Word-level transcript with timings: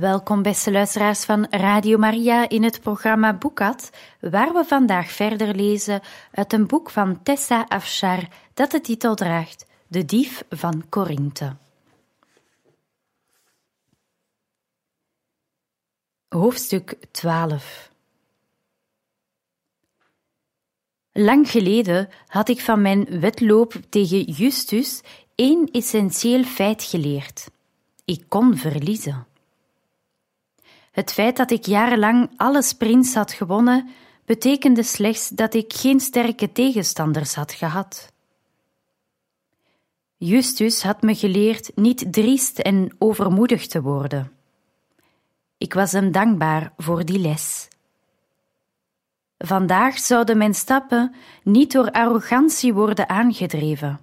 Welkom 0.00 0.42
beste 0.42 0.72
luisteraars 0.72 1.24
van 1.24 1.46
Radio 1.50 1.98
Maria 1.98 2.48
in 2.48 2.62
het 2.62 2.80
programma 2.80 3.34
Boekat, 3.34 3.90
waar 4.20 4.52
we 4.52 4.64
vandaag 4.64 5.10
verder 5.10 5.54
lezen 5.54 6.00
uit 6.32 6.52
een 6.52 6.66
boek 6.66 6.90
van 6.90 7.22
Tessa 7.22 7.64
Afshar 7.68 8.28
dat 8.54 8.70
de 8.70 8.80
titel 8.80 9.14
draagt 9.14 9.66
De 9.86 10.04
Dief 10.04 10.44
van 10.50 10.84
Korinthe. 10.88 11.56
Hoofdstuk 16.28 16.96
12 17.10 17.90
Lang 21.12 21.50
geleden 21.50 22.08
had 22.26 22.48
ik 22.48 22.60
van 22.60 22.82
mijn 22.82 23.20
wedloop 23.20 23.74
tegen 23.88 24.22
Justus 24.22 25.00
één 25.34 25.70
essentieel 25.70 26.42
feit 26.42 26.82
geleerd. 26.82 27.50
Ik 28.04 28.24
kon 28.28 28.56
verliezen. 28.56 29.28
Het 30.90 31.12
feit 31.12 31.36
dat 31.36 31.50
ik 31.50 31.66
jarenlang 31.66 32.30
alle 32.36 32.62
sprints 32.62 33.14
had 33.14 33.32
gewonnen, 33.32 33.88
betekende 34.24 34.82
slechts 34.82 35.28
dat 35.28 35.54
ik 35.54 35.72
geen 35.72 36.00
sterke 36.00 36.52
tegenstanders 36.52 37.34
had 37.34 37.52
gehad. 37.52 38.12
Justus 40.16 40.82
had 40.82 41.02
me 41.02 41.14
geleerd 41.14 41.70
niet 41.74 42.12
driest 42.12 42.58
en 42.58 42.94
overmoedig 42.98 43.66
te 43.66 43.82
worden. 43.82 44.32
Ik 45.58 45.74
was 45.74 45.92
hem 45.92 46.12
dankbaar 46.12 46.72
voor 46.76 47.04
die 47.04 47.18
les. 47.18 47.68
Vandaag 49.38 49.98
zouden 49.98 50.38
mijn 50.38 50.54
stappen 50.54 51.14
niet 51.42 51.72
door 51.72 51.90
arrogantie 51.90 52.74
worden 52.74 53.08
aangedreven. 53.08 54.00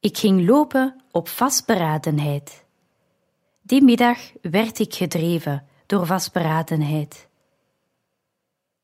Ik 0.00 0.18
ging 0.18 0.46
lopen 0.46 1.02
op 1.10 1.28
vastberadenheid. 1.28 2.63
Die 3.66 3.82
middag 3.82 4.18
werd 4.40 4.78
ik 4.78 4.94
gedreven 4.94 5.66
door 5.86 6.06
vastberadenheid. 6.06 7.28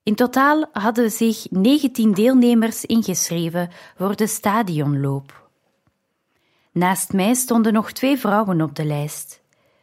In 0.02 0.14
totaal 0.14 0.66
hadden 0.72 1.10
zich 1.10 1.46
19 1.50 2.14
deelnemers 2.14 2.84
ingeschreven 2.84 3.70
voor 3.96 4.16
de 4.16 4.26
stadionloop. 4.26 5.48
Naast 6.72 7.12
mij 7.12 7.34
stonden 7.34 7.72
nog 7.72 7.92
twee 7.92 8.18
vrouwen 8.18 8.60
op 8.60 8.74
de 8.74 8.84
lijst. 8.84 9.42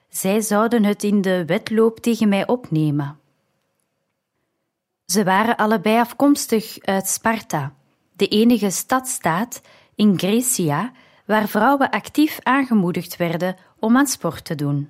Zij 0.09 0.41
zouden 0.41 0.83
het 0.83 1.03
in 1.03 1.21
de 1.21 1.45
wedloop 1.45 1.99
tegen 1.99 2.29
mij 2.29 2.47
opnemen. 2.47 3.19
Ze 5.05 5.23
waren 5.23 5.55
allebei 5.55 5.99
afkomstig 5.99 6.79
uit 6.79 7.07
Sparta, 7.07 7.73
de 8.13 8.27
enige 8.27 8.69
stadstaat 8.69 9.61
in 9.95 10.19
Grecia 10.19 10.91
waar 11.27 11.47
vrouwen 11.47 11.89
actief 11.89 12.39
aangemoedigd 12.43 13.17
werden 13.17 13.55
om 13.79 13.97
aan 13.97 14.07
sport 14.07 14.45
te 14.45 14.55
doen. 14.55 14.89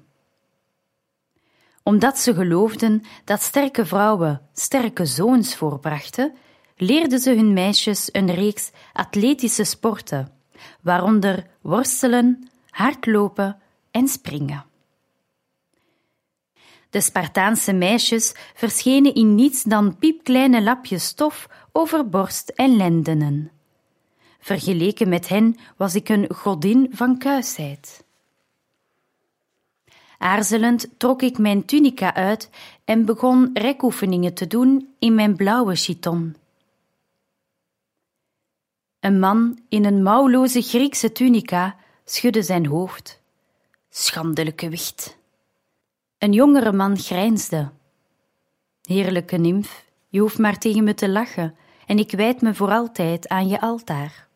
Omdat 1.84 2.17
ze 2.17 2.34
geloofden 2.34 3.03
dat 3.23 3.41
sterke 3.41 3.85
vrouwen 3.85 4.41
sterke 4.53 5.06
zoons 5.06 5.56
voorbrachten, 5.56 6.34
leerden 6.75 7.19
ze 7.19 7.35
hun 7.35 7.53
meisjes 7.53 8.09
een 8.11 8.31
reeks 8.31 8.72
atletische 8.94 9.63
sporten, 9.63 10.31
waaronder 10.81 11.47
worstelen, 11.61 12.50
hardlopen 12.69 13.61
en 13.91 14.07
springen. 14.07 14.66
De 16.90 17.01
Spartaanse 17.01 17.73
meisjes 17.73 18.34
verschenen 18.53 19.13
in 19.13 19.35
niets 19.35 19.63
dan 19.63 19.97
piepkleine 19.97 20.61
lapjes 20.61 21.06
stof 21.06 21.50
over 21.72 22.09
borst 22.09 22.50
en 22.50 22.75
lendenen. 22.75 23.56
Vergeleken 24.47 25.09
met 25.09 25.28
hen 25.28 25.56
was 25.78 25.96
ik 25.96 26.09
een 26.09 26.34
godin 26.34 26.90
van 26.91 27.18
kuisheid. 27.18 28.03
Aarzelend 30.18 30.88
trok 30.97 31.22
ik 31.22 31.38
mijn 31.38 31.66
tunica 31.66 32.13
uit 32.13 32.50
en 32.85 33.06
begon 33.06 33.50
rekoefeningen 33.53 34.34
te 34.34 34.47
doen 34.47 34.96
in 35.00 35.16
mijn 35.16 35.35
blauwe 35.35 35.75
chiton. 35.75 36.35
Een 39.00 39.19
man 39.19 39.59
in 39.69 39.85
een 39.85 40.03
mouwloze 40.03 40.62
Griekse 40.62 41.12
tunica 41.12 41.75
schudde 42.06 42.41
zijn 42.41 42.66
hoofd. 42.66 43.22
Schandelijke 43.90 44.69
wicht. 44.69 45.18
Een 46.18 46.34
jongere 46.34 46.72
man 46.72 46.97
grijnsde. 46.97 47.69
Heerlijke 48.81 49.38
nimf, 49.38 49.85
je 50.08 50.19
hoeft 50.19 50.38
maar 50.38 50.58
tegen 50.58 50.84
me 50.84 50.94
te 50.94 51.09
lachen 51.09 51.56
en 51.85 52.00
ik 52.00 52.12
wijd 52.12 52.41
me 52.41 52.53
voor 52.53 52.72
altijd 52.72 53.28
aan 53.28 53.47
je 53.47 53.62
altaar. 53.62 54.26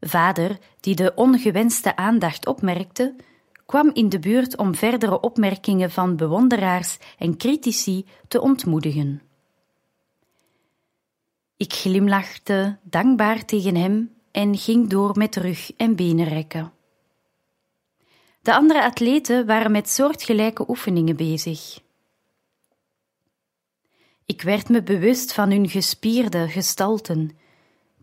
Vader, 0.00 0.58
die 0.80 0.94
de 0.94 1.12
ongewenste 1.14 1.96
aandacht 1.96 2.46
opmerkte, 2.46 3.14
kwam 3.66 3.90
in 3.92 4.08
de 4.08 4.18
buurt 4.18 4.56
om 4.56 4.74
verdere 4.74 5.20
opmerkingen 5.20 5.90
van 5.90 6.16
bewonderaars 6.16 6.98
en 7.18 7.36
critici 7.36 8.06
te 8.28 8.40
ontmoedigen. 8.40 9.22
Ik 11.56 11.72
glimlachte 11.72 12.78
dankbaar 12.82 13.44
tegen 13.44 13.74
hem 13.74 14.14
en 14.30 14.56
ging 14.56 14.88
door 14.88 15.18
met 15.18 15.36
rug 15.36 15.72
en 15.76 15.96
benen 15.96 16.28
rekken. 16.28 16.72
De 18.42 18.54
andere 18.54 18.84
atleten 18.84 19.46
waren 19.46 19.70
met 19.70 19.88
soortgelijke 19.88 20.64
oefeningen 20.68 21.16
bezig. 21.16 21.80
Ik 24.26 24.42
werd 24.42 24.68
me 24.68 24.82
bewust 24.82 25.32
van 25.32 25.50
hun 25.50 25.68
gespierde 25.68 26.48
gestalten, 26.48 27.30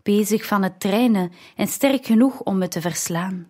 bezig 0.08 0.46
van 0.46 0.62
het 0.62 0.80
trainen 0.80 1.32
en 1.56 1.66
sterk 1.66 2.06
genoeg 2.06 2.40
om 2.40 2.58
me 2.58 2.68
te 2.68 2.80
verslaan. 2.80 3.48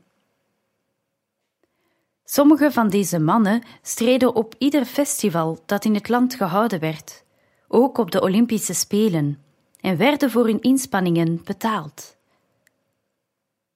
Sommige 2.25 2.73
van 2.73 2.89
deze 2.89 3.19
mannen 3.19 3.63
streden 3.83 4.35
op 4.35 4.55
ieder 4.59 4.85
festival 4.85 5.59
dat 5.67 5.85
in 5.85 5.95
het 5.95 6.09
land 6.09 6.35
gehouden 6.35 6.81
werd, 6.81 7.25
ook 7.69 7.99
op 7.99 8.11
de 8.11 8.21
Olympische 8.21 8.75
Spelen, 8.75 9.43
en 9.81 9.97
werden 9.97 10.31
voor 10.31 10.45
hun 10.45 10.61
inspanningen 10.61 11.41
betaald. 11.45 12.17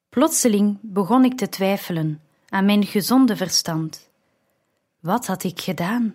Plotseling 0.08 0.78
begon 0.80 1.24
ik 1.24 1.36
te 1.36 1.48
twijfelen 1.48 2.20
aan 2.48 2.64
mijn 2.64 2.86
gezonde 2.86 3.36
verstand. 3.36 4.10
Wat 5.00 5.26
had 5.26 5.44
ik 5.44 5.60
gedaan? 5.60 6.14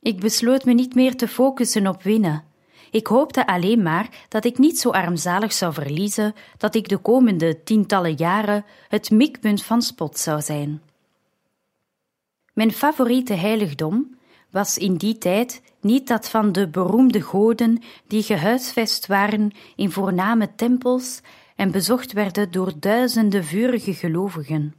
Ik 0.00 0.20
besloot 0.20 0.64
me 0.64 0.72
niet 0.72 0.94
meer 0.94 1.16
te 1.16 1.28
focussen 1.28 1.86
op 1.86 2.02
winnen. 2.02 2.44
Ik 2.90 3.06
hoopte 3.06 3.46
alleen 3.46 3.82
maar 3.82 4.08
dat 4.28 4.44
ik 4.44 4.58
niet 4.58 4.78
zo 4.78 4.90
armzalig 4.90 5.52
zou 5.52 5.72
verliezen 5.72 6.34
dat 6.56 6.74
ik 6.74 6.88
de 6.88 6.98
komende 6.98 7.62
tientallen 7.62 8.14
jaren 8.14 8.64
het 8.88 9.10
mikpunt 9.10 9.62
van 9.64 9.82
spot 9.82 10.18
zou 10.18 10.40
zijn. 10.40 10.82
Mijn 12.52 12.72
favoriete 12.72 13.34
heiligdom 13.34 14.16
was 14.50 14.78
in 14.78 14.96
die 14.96 15.18
tijd 15.18 15.62
niet 15.80 16.08
dat 16.08 16.28
van 16.28 16.52
de 16.52 16.68
beroemde 16.68 17.20
goden 17.20 17.82
die 18.06 18.22
gehuisvest 18.22 19.06
waren 19.06 19.50
in 19.76 19.90
voorname 19.90 20.54
tempels 20.54 21.20
en 21.56 21.70
bezocht 21.70 22.12
werden 22.12 22.50
door 22.50 22.72
duizenden 22.80 23.44
vurige 23.44 23.94
gelovigen. 23.94 24.74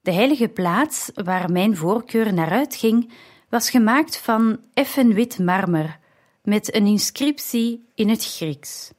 De 0.00 0.12
heilige 0.12 0.48
plaats 0.48 1.10
waar 1.14 1.52
mijn 1.52 1.76
voorkeur 1.76 2.34
naar 2.34 2.50
uitging, 2.50 3.12
was 3.48 3.70
gemaakt 3.70 4.16
van 4.16 4.60
effen 4.74 5.14
wit 5.14 5.38
marmer 5.38 5.98
met 6.46 6.74
een 6.74 6.86
inscriptie 6.86 7.84
in 7.94 8.08
het 8.08 8.24
Grieks: 8.24 8.92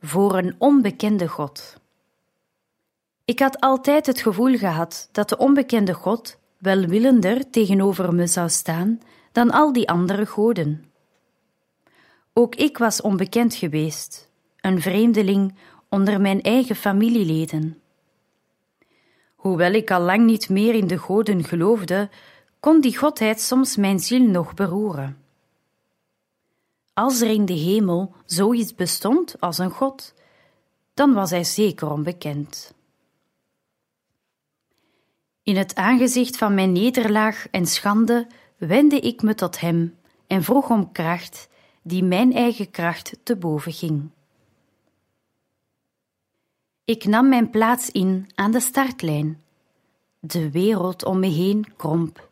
Voor 0.00 0.38
een 0.38 0.54
onbekende 0.58 1.28
God. 1.28 1.76
Ik 3.24 3.38
had 3.38 3.60
altijd 3.60 4.06
het 4.06 4.20
gevoel 4.20 4.56
gehad 4.56 5.08
dat 5.12 5.28
de 5.28 5.36
onbekende 5.36 5.94
God 5.94 6.38
welwillender 6.58 7.50
tegenover 7.50 8.14
me 8.14 8.26
zou 8.26 8.48
staan 8.48 9.00
dan 9.32 9.50
al 9.50 9.72
die 9.72 9.88
andere 9.88 10.26
goden. 10.26 10.84
Ook 12.32 12.54
ik 12.54 12.78
was 12.78 13.00
onbekend 13.00 13.54
geweest, 13.54 14.28
een 14.60 14.80
vreemdeling 14.80 15.54
onder 15.88 16.20
mijn 16.20 16.42
eigen 16.42 16.76
familieleden. 16.76 17.80
Hoewel 19.34 19.72
ik 19.72 19.90
al 19.90 20.00
lang 20.00 20.24
niet 20.26 20.48
meer 20.48 20.74
in 20.74 20.86
de 20.86 20.98
goden 20.98 21.44
geloofde, 21.44 22.08
kon 22.60 22.80
die 22.80 22.96
godheid 22.96 23.40
soms 23.40 23.76
mijn 23.76 23.98
ziel 23.98 24.22
nog 24.22 24.54
beroeren. 24.54 25.19
Als 27.00 27.20
er 27.20 27.30
in 27.30 27.44
de 27.44 27.52
hemel 27.52 28.14
zoiets 28.24 28.74
bestond 28.74 29.40
als 29.40 29.58
een 29.58 29.70
god, 29.70 30.14
dan 30.94 31.12
was 31.12 31.30
hij 31.30 31.44
zeker 31.44 31.90
onbekend. 31.90 32.74
In 35.42 35.56
het 35.56 35.74
aangezicht 35.74 36.36
van 36.36 36.54
mijn 36.54 36.72
nederlaag 36.72 37.46
en 37.50 37.66
schande 37.66 38.26
wendde 38.56 39.00
ik 39.00 39.22
me 39.22 39.34
tot 39.34 39.60
hem 39.60 39.96
en 40.26 40.42
vroeg 40.42 40.70
om 40.70 40.92
kracht 40.92 41.48
die 41.82 42.04
mijn 42.04 42.32
eigen 42.32 42.70
kracht 42.70 43.16
te 43.22 43.36
boven 43.36 43.72
ging. 43.72 44.10
Ik 46.84 47.04
nam 47.04 47.28
mijn 47.28 47.50
plaats 47.50 47.90
in 47.90 48.30
aan 48.34 48.50
de 48.50 48.60
startlijn. 48.60 49.42
De 50.18 50.50
wereld 50.50 51.04
om 51.04 51.18
me 51.18 51.28
heen 51.28 51.66
kromp. 51.76 52.28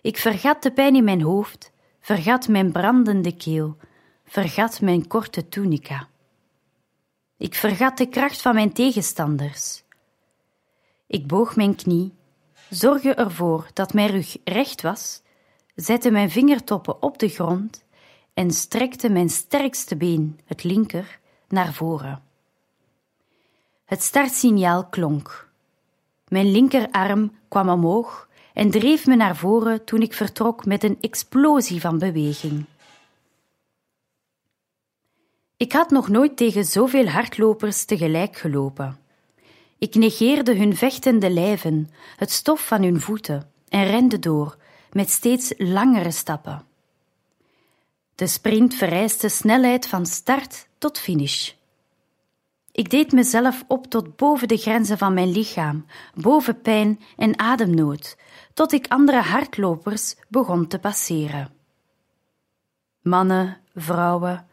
Ik 0.00 0.16
vergat 0.16 0.62
de 0.62 0.72
pijn 0.72 0.96
in 0.96 1.04
mijn 1.04 1.22
hoofd, 1.22 1.72
vergat 2.04 2.48
mijn 2.48 2.72
brandende 2.72 3.36
keel, 3.36 3.76
vergat 4.24 4.80
mijn 4.80 5.06
korte 5.06 5.48
tunica. 5.48 6.08
Ik 7.36 7.54
vergat 7.54 7.98
de 7.98 8.08
kracht 8.08 8.42
van 8.42 8.54
mijn 8.54 8.72
tegenstanders. 8.72 9.82
Ik 11.06 11.26
boog 11.26 11.56
mijn 11.56 11.74
knie, 11.74 12.14
zorgde 12.70 13.14
ervoor 13.14 13.66
dat 13.72 13.92
mijn 13.92 14.10
rug 14.10 14.36
recht 14.44 14.82
was, 14.82 15.22
zette 15.74 16.10
mijn 16.10 16.30
vingertoppen 16.30 17.02
op 17.02 17.18
de 17.18 17.28
grond 17.28 17.84
en 18.34 18.50
strekte 18.50 19.08
mijn 19.08 19.30
sterkste 19.30 19.96
been, 19.96 20.40
het 20.44 20.64
linker, 20.64 21.18
naar 21.48 21.72
voren. 21.72 22.22
Het 23.84 24.02
startsignaal 24.02 24.86
klonk. 24.86 25.48
Mijn 26.28 26.50
linkerarm 26.50 27.32
kwam 27.48 27.68
omhoog 27.68 28.28
en 28.54 28.70
dreef 28.70 29.06
me 29.06 29.16
naar 29.16 29.36
voren 29.36 29.84
toen 29.84 30.00
ik 30.00 30.14
vertrok 30.14 30.64
met 30.64 30.84
een 30.84 30.98
explosie 31.00 31.80
van 31.80 31.98
beweging. 31.98 32.64
Ik 35.56 35.72
had 35.72 35.90
nog 35.90 36.08
nooit 36.08 36.36
tegen 36.36 36.64
zoveel 36.64 37.08
hardlopers 37.08 37.84
tegelijk 37.84 38.36
gelopen. 38.36 38.98
Ik 39.78 39.94
negeerde 39.94 40.56
hun 40.56 40.76
vechtende 40.76 41.30
lijven, 41.30 41.90
het 42.16 42.30
stof 42.30 42.66
van 42.66 42.82
hun 42.82 43.00
voeten 43.00 43.50
en 43.68 43.86
rende 43.86 44.18
door 44.18 44.56
met 44.92 45.10
steeds 45.10 45.52
langere 45.56 46.10
stappen. 46.10 46.64
De 48.14 48.26
sprint 48.26 48.74
vereiste 48.74 49.28
snelheid 49.28 49.86
van 49.86 50.06
start 50.06 50.66
tot 50.78 50.98
finish. 50.98 51.52
Ik 52.72 52.90
deed 52.90 53.12
mezelf 53.12 53.64
op 53.66 53.86
tot 53.86 54.16
boven 54.16 54.48
de 54.48 54.56
grenzen 54.56 54.98
van 54.98 55.14
mijn 55.14 55.30
lichaam, 55.30 55.86
boven 56.14 56.60
pijn 56.60 57.00
en 57.16 57.38
ademnood, 57.38 58.16
tot 58.54 58.72
ik 58.72 58.88
andere 58.88 59.20
hardlopers 59.20 60.14
begon 60.28 60.66
te 60.66 60.78
passeren. 60.78 61.52
Mannen, 63.02 63.60
vrouwen, 63.74 64.46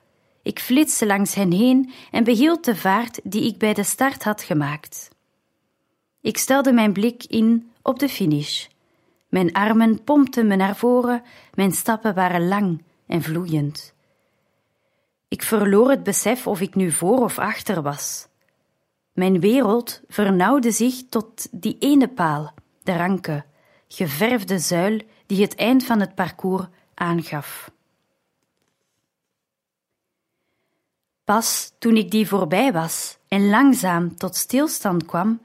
ik 0.44 0.60
flitste 0.60 1.06
langs 1.06 1.36
hen 1.36 1.52
heen 1.52 1.92
en 2.12 2.24
behield 2.24 2.66
de 2.66 2.76
vaart 2.76 3.20
die 3.24 3.46
ik 3.46 3.58
bij 3.58 3.74
de 3.74 3.84
start 3.84 4.24
had 4.24 4.42
gemaakt. 4.42 5.10
Ik 6.22 6.38
stelde 6.38 6.74
mijn 6.74 6.94
blik 6.94 7.24
in 7.24 7.72
op 7.82 8.00
de 8.00 8.10
finish. 8.10 8.68
Mijn 9.30 9.54
armen 9.54 10.04
pompten 10.04 10.48
me 10.48 10.56
naar 10.56 10.76
voren, 10.76 11.24
mijn 11.54 11.72
stappen 11.72 12.14
waren 12.14 12.48
lang 12.48 12.84
en 13.08 13.22
vloeiend. 13.22 13.94
Ik 15.28 15.44
verloor 15.44 15.90
het 15.90 16.04
besef 16.04 16.48
of 16.48 16.62
ik 16.62 16.76
nu 16.76 16.92
voor 16.92 17.20
of 17.20 17.40
achter 17.40 17.82
was. 17.82 18.28
Mijn 19.14 19.40
wereld 19.40 20.02
vernauwde 20.08 20.72
zich 20.72 21.04
tot 21.10 21.48
die 21.52 21.76
ene 21.80 22.08
paal, 22.08 22.54
de 22.84 22.98
ranke, 22.98 23.46
geverfde 23.94 24.60
zuil 24.60 25.02
die 25.26 25.42
het 25.42 25.56
eind 25.56 25.84
van 25.84 26.00
het 26.00 26.16
parcours 26.16 26.68
aangaf. 26.94 27.72
Pas 31.24 31.74
toen 31.80 31.96
ik 31.96 32.12
die 32.12 32.28
voorbij 32.28 32.72
was 32.74 33.18
en 33.28 33.50
langzaam 33.50 34.16
tot 34.16 34.36
stilstand 34.36 35.06
kwam, 35.06 35.42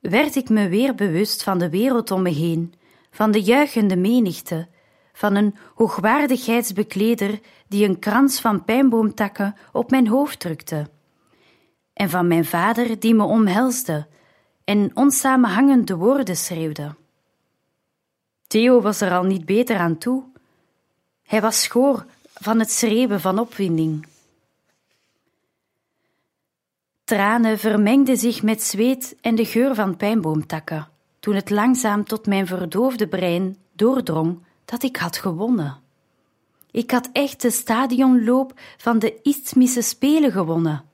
werd 0.00 0.34
ik 0.34 0.48
me 0.48 0.68
weer 0.68 0.94
bewust 0.94 1.42
van 1.42 1.58
de 1.58 1.70
wereld 1.70 2.10
om 2.10 2.22
me 2.22 2.30
heen, 2.30 2.74
van 3.10 3.30
de 3.30 3.42
juichende 3.42 3.96
menigte, 3.96 4.68
van 5.12 5.34
een 5.34 5.54
hoogwaardigheidsbekleder 5.74 7.40
die 7.68 7.88
een 7.88 7.98
krans 7.98 8.40
van 8.40 8.64
pijnboomtakken 8.64 9.56
op 9.72 9.90
mijn 9.90 10.08
hoofd 10.08 10.40
drukte, 10.40 10.90
en 11.92 12.10
van 12.10 12.26
mijn 12.26 12.44
vader 12.44 13.00
die 13.00 13.14
me 13.14 13.24
omhelsde 13.24 14.06
en 14.64 14.90
onsamenhangende 14.94 15.96
woorden 15.96 16.36
schreeuwde. 16.36 16.94
Theo 18.54 18.80
was 18.80 19.00
er 19.00 19.12
al 19.12 19.22
niet 19.22 19.44
beter 19.44 19.76
aan 19.76 19.98
toe. 19.98 20.22
Hij 21.22 21.40
was 21.40 21.62
schoor 21.62 22.06
van 22.34 22.58
het 22.58 22.70
schreeuwen 22.70 23.20
van 23.20 23.38
opwinding. 23.38 24.06
Tranen 27.04 27.58
vermengden 27.58 28.16
zich 28.16 28.42
met 28.42 28.62
zweet 28.62 29.16
en 29.20 29.34
de 29.34 29.44
geur 29.44 29.74
van 29.74 29.96
pijnboomtakken, 29.96 30.88
toen 31.20 31.34
het 31.34 31.50
langzaam 31.50 32.04
tot 32.04 32.26
mijn 32.26 32.46
verdoofde 32.46 33.08
brein 33.08 33.56
doordrong 33.72 34.38
dat 34.64 34.82
ik 34.82 34.96
had 34.96 35.16
gewonnen. 35.16 35.80
Ik 36.70 36.90
had 36.90 37.08
echt 37.12 37.42
de 37.42 37.50
stadionloop 37.50 38.60
van 38.76 38.98
de 38.98 39.20
Isthmische 39.22 39.82
Spelen 39.82 40.32
gewonnen. 40.32 40.84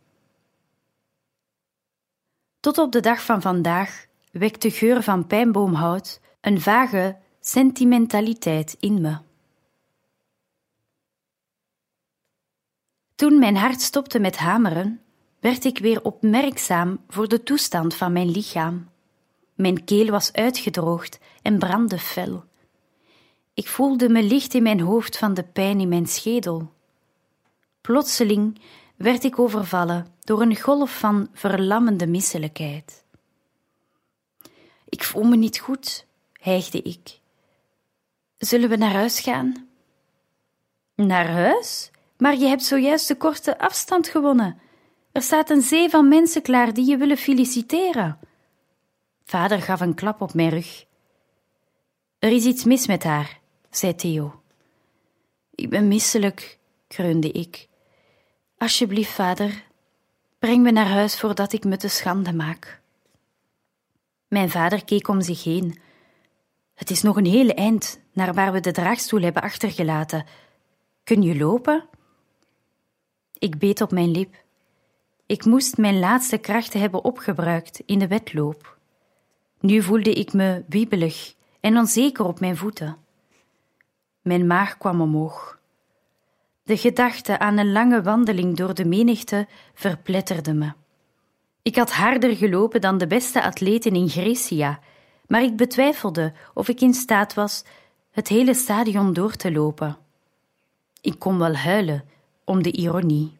Tot 2.61 2.79
op 2.79 2.93
de 2.93 3.01
dag 3.01 3.25
van 3.25 3.41
vandaag 3.41 4.07
wekt 4.33 4.63
de 4.63 4.71
geur 4.71 5.03
van 5.03 5.27
pijnboomhout 5.27 6.21
een 6.41 6.61
vage 6.61 7.17
sentimentaliteit 7.41 8.77
in 8.81 9.01
me. 9.01 9.17
Toen 13.15 13.39
mijn 13.39 13.57
hart 13.57 13.81
stopte 13.81 14.19
met 14.19 14.37
hameren, 14.37 15.01
werd 15.41 15.65
ik 15.65 15.79
weer 15.79 16.03
opmerkzaam 16.03 17.01
voor 17.09 17.29
de 17.29 17.43
toestand 17.43 17.95
van 17.95 18.13
mijn 18.13 18.31
lichaam. 18.31 18.89
Mijn 19.55 19.85
keel 19.85 20.07
was 20.07 20.33
uitgedroogd 20.33 21.19
en 21.43 21.59
brandde 21.59 21.99
fel. 21.99 22.45
Ik 23.55 23.69
voelde 23.69 24.09
me 24.09 24.23
licht 24.23 24.55
in 24.55 24.63
mijn 24.63 24.81
hoofd 24.81 25.19
van 25.19 25.35
de 25.35 25.43
pijn 25.43 25.81
in 25.81 25.89
mijn 25.89 26.07
schedel. 26.07 26.73
Plotseling 27.81 28.61
werd 28.97 29.25
ik 29.25 29.39
overvallen 29.39 30.07
door 30.21 30.41
een 30.41 30.61
golf 30.61 30.99
van 30.99 31.29
verlammende 31.33 32.07
misselijkheid. 32.07 33.05
Ik 34.89 35.05
voel 35.05 35.25
me 35.25 35.37
niet 35.37 35.59
goed, 35.59 36.07
hijgde 36.33 36.83
ik. 36.83 37.21
Zullen 38.41 38.69
we 38.69 38.77
naar 38.77 38.93
huis 38.93 39.21
gaan? 39.21 39.69
Naar 40.95 41.29
huis? 41.29 41.91
Maar 42.17 42.37
je 42.37 42.47
hebt 42.47 42.63
zojuist 42.63 43.09
de 43.09 43.17
korte 43.17 43.59
afstand 43.59 44.09
gewonnen. 44.09 44.61
Er 45.13 45.23
staat 45.23 45.51
een 45.51 45.63
zee 45.63 45.89
van 45.89 46.09
mensen 46.09 46.43
klaar 46.43 46.73
die 46.73 46.87
je 46.87 46.97
willen 46.97 47.17
feliciteren. 47.17 48.19
Vader 49.25 49.63
gaf 49.63 49.81
een 49.81 49.95
klap 49.95 50.21
op 50.21 50.35
mijn 50.35 50.49
rug. 50.49 50.85
Er 52.19 52.31
is 52.31 52.45
iets 52.45 52.65
mis 52.65 52.87
met 52.87 53.05
haar, 53.05 53.41
zei 53.71 53.95
Theo. 53.95 54.43
Ik 55.55 55.71
ben 55.71 55.89
misselijk, 55.89 56.59
kreunde 56.89 57.31
ik. 57.31 57.69
Alsjeblieft, 58.59 59.13
vader, 59.13 59.65
breng 60.39 60.63
me 60.63 60.71
naar 60.71 60.89
huis 60.89 61.21
voordat 61.21 61.53
ik 61.53 61.65
me 61.65 61.77
te 61.77 61.89
schande 61.89 62.33
maak. 62.33 62.81
Mijn 64.29 64.51
vader 64.51 64.85
keek 64.85 65.09
om 65.09 65.21
zich 65.21 65.45
heen. 65.45 65.79
Het 66.81 66.91
is 66.91 67.03
nog 67.03 67.17
een 67.17 67.27
hele 67.27 67.55
eind 67.55 68.01
naar 68.13 68.35
waar 68.35 68.53
we 68.53 68.61
de 68.61 68.71
draagstoel 68.71 69.21
hebben 69.21 69.43
achtergelaten. 69.43 70.27
Kun 71.05 71.23
je 71.23 71.37
lopen? 71.37 71.89
Ik 73.39 73.59
beet 73.59 73.81
op 73.81 73.91
mijn 73.91 74.11
lip. 74.11 74.35
Ik 75.27 75.45
moest 75.45 75.77
mijn 75.77 75.99
laatste 75.99 76.39
krachten 76.39 76.81
hebben 76.81 77.05
opgebruikt 77.05 77.83
in 77.87 77.99
de 77.99 78.09
wedloop. 78.09 78.79
Nu 79.61 79.83
voelde 79.83 80.13
ik 80.13 80.33
me 80.33 80.65
wiebelig 80.69 81.35
en 81.61 81.77
onzeker 81.77 82.25
op 82.25 82.41
mijn 82.41 82.57
voeten. 82.57 82.97
Mijn 84.21 84.47
maag 84.47 84.79
kwam 84.79 85.01
omhoog. 85.01 85.59
De 86.63 86.77
gedachte 86.77 87.39
aan 87.39 87.59
een 87.59 87.73
lange 87.73 88.03
wandeling 88.03 88.57
door 88.57 88.75
de 88.75 88.85
menigte 88.85 89.49
verpletterde 89.75 90.53
me. 90.55 90.73
Ik 91.63 91.77
had 91.77 91.93
harder 91.93 92.37
gelopen 92.37 92.81
dan 92.81 92.99
de 92.99 93.07
beste 93.07 93.43
atleten 93.43 93.93
in 93.93 94.09
Grecia, 94.09 94.81
maar 95.31 95.43
ik 95.43 95.57
betwijfelde 95.57 96.33
of 96.55 96.69
ik 96.69 96.81
in 96.81 96.95
staat 96.95 97.35
was 97.35 97.65
het 98.11 98.29
hele 98.29 98.55
stadion 98.55 99.13
door 99.13 99.33
te 99.33 99.53
lopen. 99.53 99.97
Ik 101.01 101.19
kon 101.19 101.39
wel 101.39 101.55
huilen 101.55 102.05
om 102.45 102.63
de 102.63 102.73
ironie. 102.73 103.39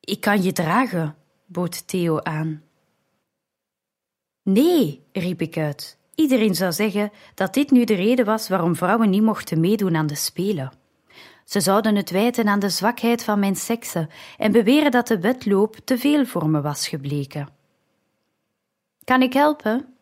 Ik 0.00 0.20
kan 0.20 0.42
je 0.42 0.52
dragen, 0.52 1.16
bood 1.46 1.86
Theo 1.86 2.20
aan. 2.20 2.62
Nee, 4.42 5.02
riep 5.12 5.40
ik 5.40 5.56
uit. 5.56 5.98
Iedereen 6.14 6.54
zou 6.54 6.72
zeggen 6.72 7.12
dat 7.34 7.54
dit 7.54 7.70
nu 7.70 7.84
de 7.84 7.94
reden 7.94 8.24
was 8.24 8.48
waarom 8.48 8.76
vrouwen 8.76 9.10
niet 9.10 9.22
mochten 9.22 9.60
meedoen 9.60 9.96
aan 9.96 10.06
de 10.06 10.14
Spelen. 10.14 10.72
Ze 11.44 11.60
zouden 11.60 11.96
het 11.96 12.10
wijten 12.10 12.48
aan 12.48 12.60
de 12.60 12.68
zwakheid 12.68 13.24
van 13.24 13.38
mijn 13.38 13.56
sekse 13.56 14.08
en 14.38 14.52
beweren 14.52 14.90
dat 14.90 15.06
de 15.06 15.20
wedloop 15.20 15.76
te 15.84 15.98
veel 15.98 16.26
voor 16.26 16.48
me 16.48 16.60
was 16.60 16.88
gebleken. 16.88 17.48
Kan 19.04 19.22
ik 19.22 19.32
helpen? 19.32 19.95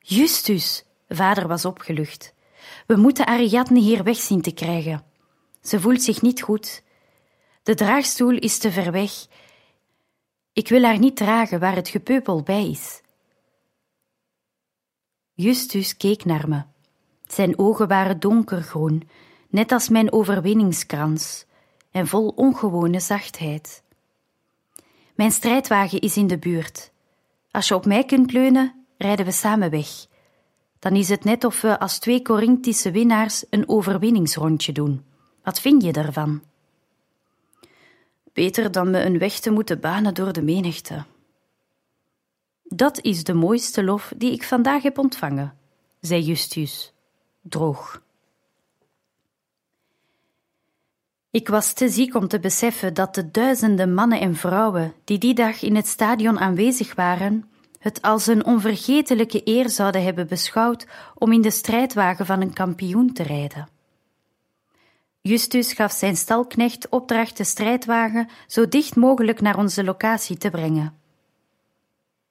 Justus, 0.00 0.84
vader 1.08 1.48
was 1.48 1.64
opgelucht. 1.64 2.34
We 2.86 2.96
moeten 2.96 3.26
Ariadne 3.26 3.80
hier 3.80 4.02
weg 4.02 4.16
zien 4.16 4.42
te 4.42 4.52
krijgen. 4.52 5.04
Ze 5.60 5.80
voelt 5.80 6.02
zich 6.02 6.22
niet 6.22 6.42
goed. 6.42 6.82
De 7.62 7.74
draagstoel 7.74 8.36
is 8.36 8.58
te 8.58 8.72
ver 8.72 8.92
weg. 8.92 9.12
Ik 10.52 10.68
wil 10.68 10.82
haar 10.82 10.98
niet 10.98 11.16
dragen 11.16 11.60
waar 11.60 11.74
het 11.74 11.88
gepeupel 11.88 12.42
bij 12.42 12.70
is. 12.70 13.00
Justus 15.32 15.96
keek 15.96 16.24
naar 16.24 16.48
me. 16.48 16.62
Zijn 17.26 17.58
ogen 17.58 17.88
waren 17.88 18.20
donkergroen, 18.20 19.08
net 19.48 19.72
als 19.72 19.88
mijn 19.88 20.12
overwinningskrans, 20.12 21.44
en 21.90 22.06
vol 22.06 22.28
ongewone 22.28 23.00
zachtheid. 23.00 23.82
Mijn 25.14 25.30
strijdwagen 25.30 26.00
is 26.00 26.16
in 26.16 26.26
de 26.26 26.38
buurt. 26.38 26.90
Als 27.50 27.68
je 27.68 27.74
op 27.74 27.86
mij 27.86 28.04
kunt 28.04 28.32
leunen, 28.32 28.79
rijden 29.00 29.24
we 29.24 29.32
samen 29.32 29.70
weg. 29.70 30.06
Dan 30.78 30.96
is 30.96 31.08
het 31.08 31.24
net 31.24 31.44
of 31.44 31.60
we 31.60 31.78
als 31.78 31.98
twee 31.98 32.22
Corinthische 32.22 32.90
winnaars 32.90 33.44
een 33.50 33.68
overwinningsrondje 33.68 34.72
doen. 34.72 35.04
Wat 35.42 35.60
vind 35.60 35.82
je 35.82 35.92
daarvan? 35.92 36.42
Beter 38.32 38.72
dan 38.72 38.90
me 38.90 39.04
een 39.04 39.18
weg 39.18 39.38
te 39.38 39.50
moeten 39.50 39.80
banen 39.80 40.14
door 40.14 40.32
de 40.32 40.42
menigte. 40.42 41.04
Dat 42.64 43.00
is 43.00 43.24
de 43.24 43.34
mooiste 43.34 43.84
lof 43.84 44.12
die 44.16 44.32
ik 44.32 44.44
vandaag 44.44 44.82
heb 44.82 44.98
ontvangen, 44.98 45.56
zei 46.00 46.22
Justus, 46.22 46.92
droog. 47.42 48.02
Ik 51.30 51.48
was 51.48 51.72
te 51.72 51.88
ziek 51.88 52.14
om 52.14 52.28
te 52.28 52.40
beseffen 52.40 52.94
dat 52.94 53.14
de 53.14 53.30
duizenden 53.30 53.94
mannen 53.94 54.20
en 54.20 54.34
vrouwen 54.34 54.94
die 55.04 55.18
die 55.18 55.34
dag 55.34 55.62
in 55.62 55.76
het 55.76 55.86
stadion 55.86 56.38
aanwezig 56.38 56.94
waren, 56.94 57.50
het 57.80 58.02
als 58.02 58.26
een 58.26 58.44
onvergetelijke 58.44 59.40
eer 59.44 59.70
zouden 59.70 60.02
hebben 60.02 60.26
beschouwd 60.26 60.86
om 61.14 61.32
in 61.32 61.40
de 61.40 61.50
strijdwagen 61.50 62.26
van 62.26 62.40
een 62.40 62.52
kampioen 62.52 63.12
te 63.12 63.22
rijden. 63.22 63.68
Justus 65.20 65.72
gaf 65.72 65.92
zijn 65.92 66.16
stalknecht 66.16 66.88
opdracht 66.88 67.36
de 67.36 67.44
strijdwagen 67.44 68.28
zo 68.46 68.68
dicht 68.68 68.96
mogelijk 68.96 69.40
naar 69.40 69.58
onze 69.58 69.84
locatie 69.84 70.36
te 70.36 70.50
brengen. 70.50 70.98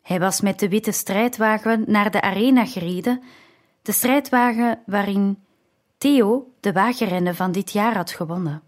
Hij 0.02 0.20
was 0.20 0.42
met 0.42 0.60
de 0.60 0.70
witte 0.70 0.92
strijdwagen 0.92 1.84
naar 1.88 2.12
de 2.12 2.22
arena 2.22 2.66
gereden, 2.66 3.24
de 3.82 3.92
strijdwagen 3.92 4.80
waarin 4.86 5.44
Theo 5.98 6.54
de 6.60 6.72
wagenrennen 6.72 7.36
van 7.36 7.52
dit 7.52 7.72
jaar 7.72 7.96
had 7.96 8.12
gewonnen. 8.12 8.62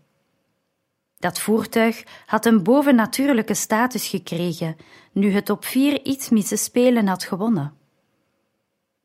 Dat 1.18 1.40
voertuig 1.40 2.04
had 2.26 2.46
een 2.46 2.64
bovennatuurlijke 2.64 3.54
status 3.54 4.08
gekregen 4.08 4.78
nu 5.12 5.32
het 5.32 5.50
op 5.50 5.66
vier 5.66 6.06
iets 6.06 6.30
spelen 6.64 7.08
had 7.08 7.24
gewonnen. 7.24 7.74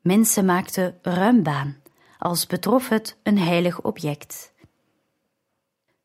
Mensen 0.01 0.45
maakten 0.45 0.99
ruim 1.01 1.43
baan, 1.43 1.77
als 2.19 2.47
betrof 2.47 2.89
het 2.89 3.17
een 3.23 3.37
heilig 3.37 3.81
object. 3.81 4.51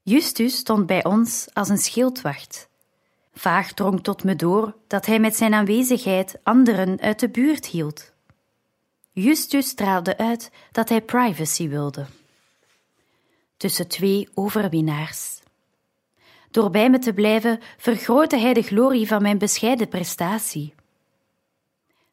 Justus 0.03 0.57
stond 0.57 0.87
bij 0.87 1.05
ons 1.05 1.49
als 1.53 1.69
een 1.69 1.79
schildwacht. 1.79 2.69
Vaag 3.35 3.73
drong 3.73 4.03
tot 4.03 4.25
me 4.25 4.37
door 4.37 4.77
dat 4.87 5.07
hij 5.07 5.21
met 5.21 5.37
zijn 5.37 5.55
aanwezigheid 5.55 6.39
anderen 6.43 7.01
uit 7.01 7.21
de 7.21 7.29
buurt 7.29 7.67
hield. 7.67 8.13
Justus 9.13 9.69
straalde 9.69 10.19
uit 10.19 10.51
dat 10.73 10.89
hij 10.89 11.01
privacy 11.01 11.69
wilde. 11.69 12.07
Tussen 13.57 13.89
twee 13.89 14.29
overwinnaars. 14.35 15.42
Door 16.53 16.71
bij 16.71 16.91
me 16.91 16.99
te 16.99 17.13
blijven 17.13 17.59
vergrootte 17.77 18.37
hij 18.37 18.55
de 18.55 18.63
glorie 18.63 19.07
van 19.07 19.23
mijn 19.23 19.39
bescheiden 19.39 19.89
prestatie. 19.89 20.75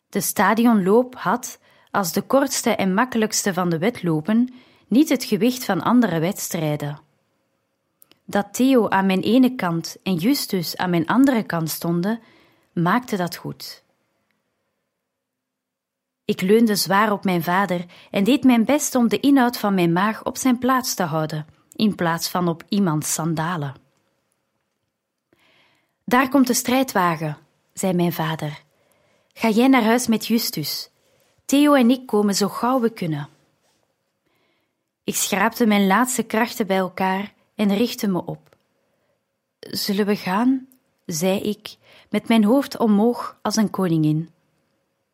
De 0.10 0.22
stadionloop 0.22 1.16
had, 1.16 1.60
als 1.92 2.12
de 2.14 2.22
kortste 2.22 2.70
en 2.70 2.94
makkelijkste 2.94 3.54
van 3.54 3.70
de 3.70 3.78
wedlopen, 3.78 4.54
niet 4.88 5.10
het 5.10 5.24
gewicht 5.24 5.66
van 5.66 5.82
andere 5.82 6.20
wedstrijden. 6.20 7.00
Dat 8.26 8.54
Theo 8.54 8.88
aan 8.88 9.06
mijn 9.06 9.22
ene 9.22 9.56
kant 9.56 9.98
en 10.04 10.16
Justus 10.16 10.78
aan 10.78 10.90
mijn 10.90 11.08
andere 11.08 11.44
kant 11.44 11.70
stonden, 11.70 12.20
maakte 12.74 13.18
dat 13.18 13.36
goed. 13.36 13.84
Ik 16.26 16.42
leunde 16.42 16.76
zwaar 16.76 17.12
op 17.12 17.24
mijn 17.24 17.44
vader 17.44 17.86
en 18.12 18.24
deed 18.24 18.44
mijn 18.44 18.66
best 18.66 18.96
om 18.96 19.08
de 19.08 19.20
inhoud 19.20 19.58
van 19.58 19.74
mijn 19.74 19.94
maag 19.94 20.24
op 20.24 20.38
zijn 20.38 20.60
plaats 20.60 20.94
te 20.94 21.04
houden, 21.04 21.46
in 21.76 21.96
plaats 21.96 22.30
van 22.30 22.48
op 22.48 22.64
iemands 22.70 23.14
sandalen. 23.14 23.88
Daar 26.10 26.30
komt 26.30 26.48
de 26.48 26.54
strijdwagen, 26.54 27.38
zei 27.74 27.94
mijn 27.94 28.14
vader. 28.14 28.64
Ga 29.34 29.50
jij 29.50 29.68
naar 29.68 29.84
huis 29.84 30.08
met 30.08 30.28
Justus. 30.28 30.90
Theo 31.46 31.74
en 31.74 31.90
ik 31.90 32.06
komen 32.06 32.36
zo 32.36 32.48
gauw 32.48 32.80
we 32.80 32.90
kunnen. 32.90 33.30
Ik 35.04 35.16
schraapte 35.16 35.66
mijn 35.66 35.88
laatste 35.88 36.24
krachten 36.24 36.68
bij 36.68 36.78
elkaar 36.78 37.34
en 37.56 37.76
richtte 37.76 38.08
me 38.08 38.26
op. 38.26 38.56
Zullen 39.60 40.06
we 40.06 40.16
gaan? 40.16 40.68
zei 41.06 41.40
ik, 41.40 41.76
met 42.10 42.28
mijn 42.28 42.44
hoofd 42.44 42.78
omhoog 42.78 43.40
als 43.42 43.56
een 43.56 43.70
koningin. 43.70 44.30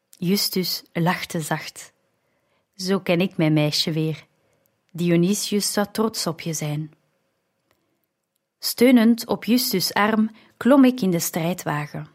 Justus 0.10 0.84
lachte 0.94 1.42
zacht. 1.42 1.94
Zo 2.76 3.00
ken 3.00 3.22
ik 3.22 3.38
mijn 3.38 3.54
meisje 3.54 3.92
weer. 3.92 4.26
Dionysius 4.92 5.74
zou 5.74 5.88
trots 5.92 6.28
op 6.28 6.42
je 6.42 6.54
zijn. 6.54 6.94
Steunend 8.60 9.28
op 9.28 9.44
Justus' 9.44 9.94
arm 9.94 10.30
klom 10.58 10.84
ik 10.84 11.02
in 11.02 11.12
de 11.12 11.20
strijdwagen. 11.20 12.08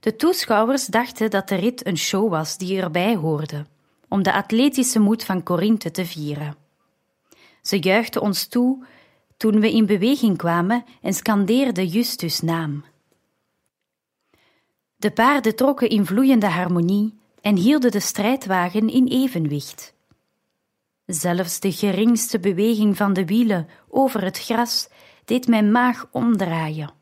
De 0.00 0.16
toeschouwers 0.16 0.86
dachten 0.86 1.30
dat 1.30 1.48
de 1.48 1.54
rit 1.54 1.86
een 1.86 1.98
show 1.98 2.30
was 2.30 2.58
die 2.58 2.80
erbij 2.80 3.16
hoorde, 3.16 3.66
om 4.08 4.22
de 4.22 4.32
atletische 4.32 4.98
moed 4.98 5.24
van 5.24 5.42
Corinthe 5.42 5.90
te 5.90 6.06
vieren. 6.06 6.56
Ze 7.62 7.78
juichten 7.78 8.20
ons 8.20 8.46
toe 8.46 8.84
toen 9.36 9.60
we 9.60 9.72
in 9.72 9.86
beweging 9.86 10.36
kwamen 10.36 10.84
en 11.02 11.14
scandeerden 11.14 11.86
Justus' 11.86 12.40
naam. 12.40 12.84
De 14.96 15.10
paarden 15.10 15.56
trokken 15.56 15.88
in 15.88 16.06
vloeiende 16.06 16.46
harmonie 16.46 17.18
en 17.40 17.56
hielden 17.56 17.90
de 17.90 18.00
strijdwagen 18.00 18.88
in 18.88 19.06
evenwicht. 19.06 19.94
Zelfs 21.06 21.60
de 21.60 21.72
geringste 21.72 22.40
beweging 22.40 22.96
van 22.96 23.12
de 23.12 23.24
wielen 23.24 23.68
over 23.88 24.24
het 24.24 24.38
gras 24.38 24.88
deed 25.24 25.46
mijn 25.46 25.72
maag 25.72 26.06
omdraaien. 26.10 26.99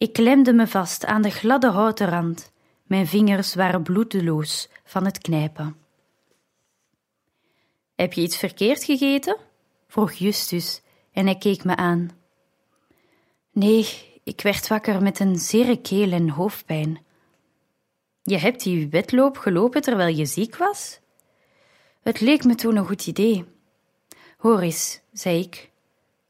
Ik 0.00 0.12
klemde 0.12 0.52
me 0.52 0.66
vast 0.66 1.04
aan 1.04 1.22
de 1.22 1.30
gladde 1.30 1.70
houten 1.70 2.08
rand. 2.08 2.52
Mijn 2.82 3.06
vingers 3.06 3.54
waren 3.54 3.82
bloedeloos 3.82 4.68
van 4.84 5.04
het 5.04 5.18
knijpen. 5.18 5.76
Heb 7.94 8.12
je 8.12 8.20
iets 8.20 8.36
verkeerd 8.36 8.84
gegeten? 8.84 9.36
vroeg 9.88 10.12
Justus 10.12 10.82
en 11.12 11.24
hij 11.24 11.38
keek 11.38 11.64
me 11.64 11.76
aan. 11.76 12.10
Nee, 13.52 13.86
ik 14.24 14.40
werd 14.40 14.68
wakker 14.68 15.02
met 15.02 15.20
een 15.20 15.38
zere 15.38 15.80
keel 15.80 16.12
en 16.12 16.28
hoofdpijn. 16.28 17.04
Je 18.22 18.38
hebt 18.38 18.62
die 18.62 18.88
wedloop 18.88 19.36
gelopen 19.36 19.82
terwijl 19.82 20.16
je 20.16 20.26
ziek 20.26 20.56
was? 20.56 21.00
Het 22.02 22.20
leek 22.20 22.44
me 22.44 22.54
toen 22.54 22.76
een 22.76 22.86
goed 22.86 23.06
idee. 23.06 23.44
Hoor 24.36 24.60
eens, 24.60 25.00
zei 25.12 25.40
ik, 25.40 25.70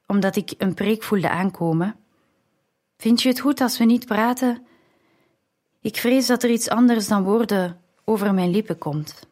omdat 0.07 0.37
ik 0.37 0.55
een 0.59 0.75
preek 0.75 1.03
voelde 1.03 1.31
aankomen. 1.31 2.01
Vind 3.01 3.23
je 3.23 3.29
het 3.29 3.41
goed 3.41 3.61
als 3.61 3.79
we 3.79 3.85
niet 3.85 4.07
praten? 4.07 4.67
Ik 5.81 5.97
vrees 5.97 6.27
dat 6.27 6.43
er 6.43 6.51
iets 6.51 6.69
anders 6.69 7.09
dan 7.09 7.23
woorden 7.23 7.81
over 8.05 8.35
mijn 8.35 8.51
lippen 8.51 8.79
komt. 8.79 9.27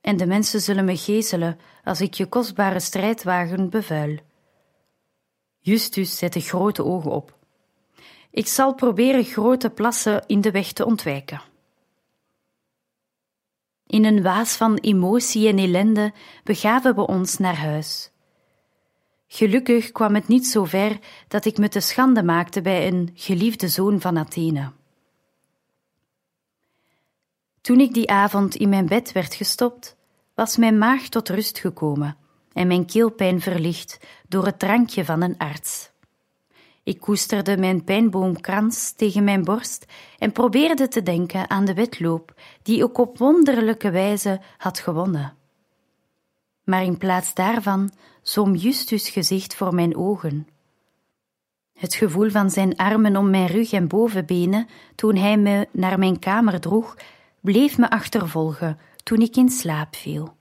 En 0.00 0.16
de 0.16 0.26
mensen 0.26 0.60
zullen 0.60 0.84
me 0.84 0.96
gezelen 0.96 1.58
als 1.84 2.00
ik 2.00 2.14
je 2.14 2.26
kostbare 2.26 2.80
strijdwagen 2.80 3.70
bevuil. 3.70 4.18
Justus 5.58 6.18
zette 6.18 6.40
grote 6.40 6.84
ogen 6.84 7.10
op. 7.10 7.38
Ik 8.30 8.46
zal 8.46 8.74
proberen 8.74 9.24
grote 9.24 9.70
plassen 9.70 10.24
in 10.26 10.40
de 10.40 10.50
weg 10.50 10.72
te 10.72 10.84
ontwijken. 10.84 11.42
In 13.86 14.04
een 14.04 14.22
waas 14.22 14.56
van 14.56 14.76
emotie 14.76 15.48
en 15.48 15.58
ellende 15.58 16.12
begaven 16.44 16.94
we 16.94 17.06
ons 17.06 17.38
naar 17.38 17.56
huis. 17.56 18.10
Gelukkig 19.34 19.92
kwam 19.92 20.14
het 20.14 20.28
niet 20.28 20.46
zo 20.46 20.64
ver 20.64 20.98
dat 21.28 21.44
ik 21.44 21.58
me 21.58 21.68
te 21.68 21.80
schande 21.80 22.22
maakte 22.22 22.60
bij 22.60 22.86
een 22.86 23.10
geliefde 23.14 23.68
zoon 23.68 24.00
van 24.00 24.18
Athene. 24.18 24.72
Toen 27.60 27.80
ik 27.80 27.94
die 27.94 28.10
avond 28.10 28.54
in 28.54 28.68
mijn 28.68 28.86
bed 28.86 29.12
werd 29.12 29.34
gestopt, 29.34 29.96
was 30.34 30.56
mijn 30.56 30.78
maag 30.78 31.08
tot 31.08 31.28
rust 31.28 31.58
gekomen 31.58 32.16
en 32.52 32.66
mijn 32.66 32.86
keelpijn 32.86 33.40
verlicht 33.40 33.98
door 34.28 34.46
het 34.46 34.58
drankje 34.58 35.04
van 35.04 35.22
een 35.22 35.38
arts. 35.38 35.90
Ik 36.82 37.00
koesterde 37.00 37.56
mijn 37.56 37.84
pijnboomkrans 37.84 38.92
tegen 38.92 39.24
mijn 39.24 39.44
borst 39.44 39.84
en 40.18 40.32
probeerde 40.32 40.88
te 40.88 41.02
denken 41.02 41.50
aan 41.50 41.64
de 41.64 41.74
wedloop 41.74 42.34
die 42.62 42.84
ik 42.84 42.98
op 42.98 43.18
wonderlijke 43.18 43.90
wijze 43.90 44.40
had 44.58 44.78
gewonnen. 44.78 45.36
Maar 46.64 46.82
in 46.82 46.98
plaats 46.98 47.34
daarvan 47.34 47.90
zoom 48.24 48.54
Justus 48.54 49.08
gezicht 49.08 49.54
voor 49.54 49.74
mijn 49.74 49.96
ogen. 49.96 50.48
Het 51.78 51.94
gevoel 51.94 52.30
van 52.30 52.50
zijn 52.50 52.76
armen 52.76 53.16
om 53.16 53.30
mijn 53.30 53.46
rug 53.46 53.72
en 53.72 53.88
bovenbenen 53.88 54.66
toen 54.94 55.16
hij 55.16 55.36
me 55.36 55.68
naar 55.70 55.98
mijn 55.98 56.18
kamer 56.18 56.60
droeg, 56.60 56.96
bleef 57.40 57.78
me 57.78 57.90
achtervolgen 57.90 58.78
toen 59.02 59.18
ik 59.18 59.36
in 59.36 59.48
slaap 59.48 59.96
viel. 59.96 60.36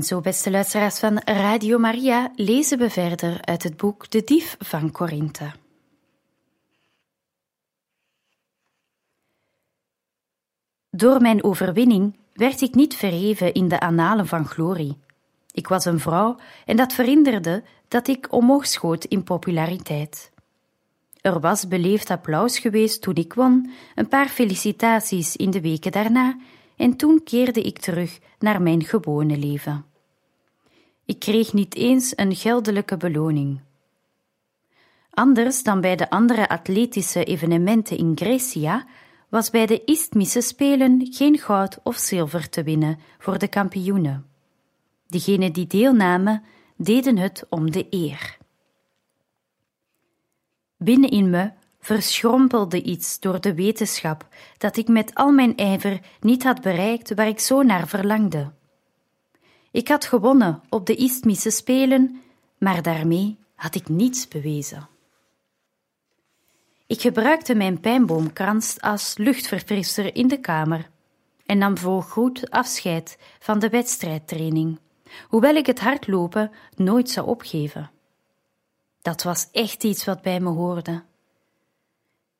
En 0.00 0.06
zo, 0.06 0.20
beste 0.20 0.50
luisteraars 0.50 0.98
van 0.98 1.18
Radio 1.24 1.78
Maria, 1.78 2.32
lezen 2.34 2.78
we 2.78 2.90
verder 2.90 3.44
uit 3.44 3.62
het 3.62 3.76
boek 3.76 4.10
De 4.10 4.24
Dief 4.24 4.56
van 4.58 4.90
Korinthe. 4.90 5.52
Door 10.90 11.20
mijn 11.20 11.44
overwinning 11.44 12.16
werd 12.32 12.60
ik 12.60 12.74
niet 12.74 12.94
verheven 12.94 13.52
in 13.52 13.68
de 13.68 13.80
annalen 13.80 14.26
van 14.26 14.46
glorie. 14.46 14.98
Ik 15.52 15.68
was 15.68 15.84
een 15.84 16.00
vrouw 16.00 16.36
en 16.66 16.76
dat 16.76 16.92
verhinderde 16.92 17.62
dat 17.88 18.08
ik 18.08 18.32
omhoog 18.32 18.66
schoot 18.66 19.04
in 19.04 19.22
populariteit. 19.22 20.32
Er 21.20 21.40
was 21.40 21.68
beleefd 21.68 22.10
applaus 22.10 22.58
geweest 22.58 23.02
toen 23.02 23.14
ik 23.14 23.34
won, 23.34 23.70
een 23.94 24.08
paar 24.08 24.28
felicitaties 24.28 25.36
in 25.36 25.50
de 25.50 25.60
weken 25.60 25.92
daarna 25.92 26.36
en 26.76 26.96
toen 26.96 27.22
keerde 27.24 27.62
ik 27.62 27.78
terug 27.78 28.18
naar 28.38 28.62
mijn 28.62 28.84
gewone 28.84 29.36
leven. 29.36 29.88
Ik 31.10 31.18
kreeg 31.18 31.52
niet 31.52 31.74
eens 31.74 32.12
een 32.16 32.36
geldelijke 32.36 32.96
beloning. 32.96 33.60
Anders 35.10 35.62
dan 35.62 35.80
bij 35.80 35.96
de 35.96 36.10
andere 36.10 36.48
atletische 36.48 37.24
evenementen 37.24 37.96
in 37.98 38.12
Grecia 38.14 38.86
was 39.28 39.50
bij 39.50 39.66
de 39.66 39.84
Isthmische 39.84 40.40
Spelen 40.40 41.06
geen 41.10 41.38
goud 41.38 41.78
of 41.82 41.96
zilver 41.96 42.48
te 42.48 42.62
winnen 42.62 42.98
voor 43.18 43.38
de 43.38 43.48
kampioenen. 43.48 44.26
Degenen 45.06 45.52
die 45.52 45.66
deelnamen, 45.66 46.42
deden 46.76 47.16
het 47.18 47.46
om 47.48 47.70
de 47.70 47.86
eer. 47.90 48.38
Binnenin 50.76 51.30
me 51.30 51.50
verschrompelde 51.80 52.82
iets 52.82 53.20
door 53.20 53.40
de 53.40 53.54
wetenschap 53.54 54.26
dat 54.58 54.76
ik 54.76 54.88
met 54.88 55.14
al 55.14 55.32
mijn 55.32 55.56
ijver 55.56 56.00
niet 56.20 56.42
had 56.42 56.60
bereikt 56.60 57.14
waar 57.14 57.28
ik 57.28 57.40
zo 57.40 57.62
naar 57.62 57.88
verlangde. 57.88 58.58
Ik 59.70 59.88
had 59.88 60.04
gewonnen 60.04 60.62
op 60.68 60.86
de 60.86 60.94
Isthmische 60.94 61.50
Spelen, 61.50 62.22
maar 62.58 62.82
daarmee 62.82 63.38
had 63.54 63.74
ik 63.74 63.88
niets 63.88 64.28
bewezen. 64.28 64.88
Ik 66.86 67.00
gebruikte 67.00 67.54
mijn 67.54 67.80
pijnboomkrans 67.80 68.80
als 68.80 69.16
luchtverfrisser 69.16 70.14
in 70.14 70.28
de 70.28 70.40
kamer 70.40 70.90
en 71.46 71.58
nam 71.58 71.78
voor 71.78 72.02
goed 72.02 72.50
afscheid 72.50 73.18
van 73.38 73.58
de 73.58 73.68
wedstrijdtraining, 73.68 74.78
hoewel 75.28 75.54
ik 75.54 75.66
het 75.66 75.80
hardlopen 75.80 76.52
nooit 76.76 77.10
zou 77.10 77.26
opgeven. 77.26 77.90
Dat 79.02 79.22
was 79.22 79.48
echt 79.52 79.84
iets 79.84 80.04
wat 80.04 80.22
bij 80.22 80.40
me 80.40 80.48
hoorde. 80.48 81.02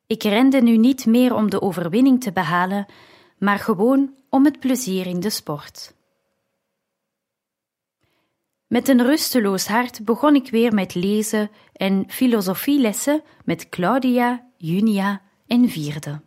Ik 0.07 0.23
rende 0.23 0.61
nu 0.61 0.77
niet 0.77 1.05
meer 1.05 1.35
om 1.35 1.49
de 1.49 1.61
overwinning 1.61 2.21
te 2.21 2.31
behalen, 2.31 2.85
maar 3.37 3.59
gewoon 3.59 4.15
om 4.29 4.45
het 4.45 4.59
plezier 4.59 5.07
in 5.07 5.19
de 5.19 5.29
sport. 5.29 5.93
Met 8.71 8.87
een 8.87 9.03
rusteloos 9.03 9.67
hart 9.67 10.05
begon 10.05 10.35
ik 10.35 10.49
weer 10.49 10.73
met 10.73 10.95
lezen 10.95 11.51
en 11.73 12.03
filosofielessen 12.07 13.23
met 13.45 13.69
Claudia, 13.69 14.47
Junia 14.57 15.21
en 15.47 15.69
Vierde. 15.69 16.21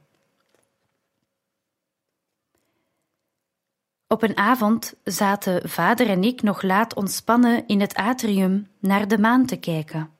Op 4.06 4.22
een 4.22 4.36
avond 4.36 4.94
zaten 5.04 5.68
vader 5.68 6.08
en 6.08 6.24
ik 6.24 6.42
nog 6.42 6.62
laat 6.62 6.94
ontspannen 6.94 7.66
in 7.66 7.80
het 7.80 7.94
atrium 7.94 8.66
naar 8.78 9.08
de 9.08 9.18
maan 9.18 9.46
te 9.46 9.56
kijken, 9.56 10.10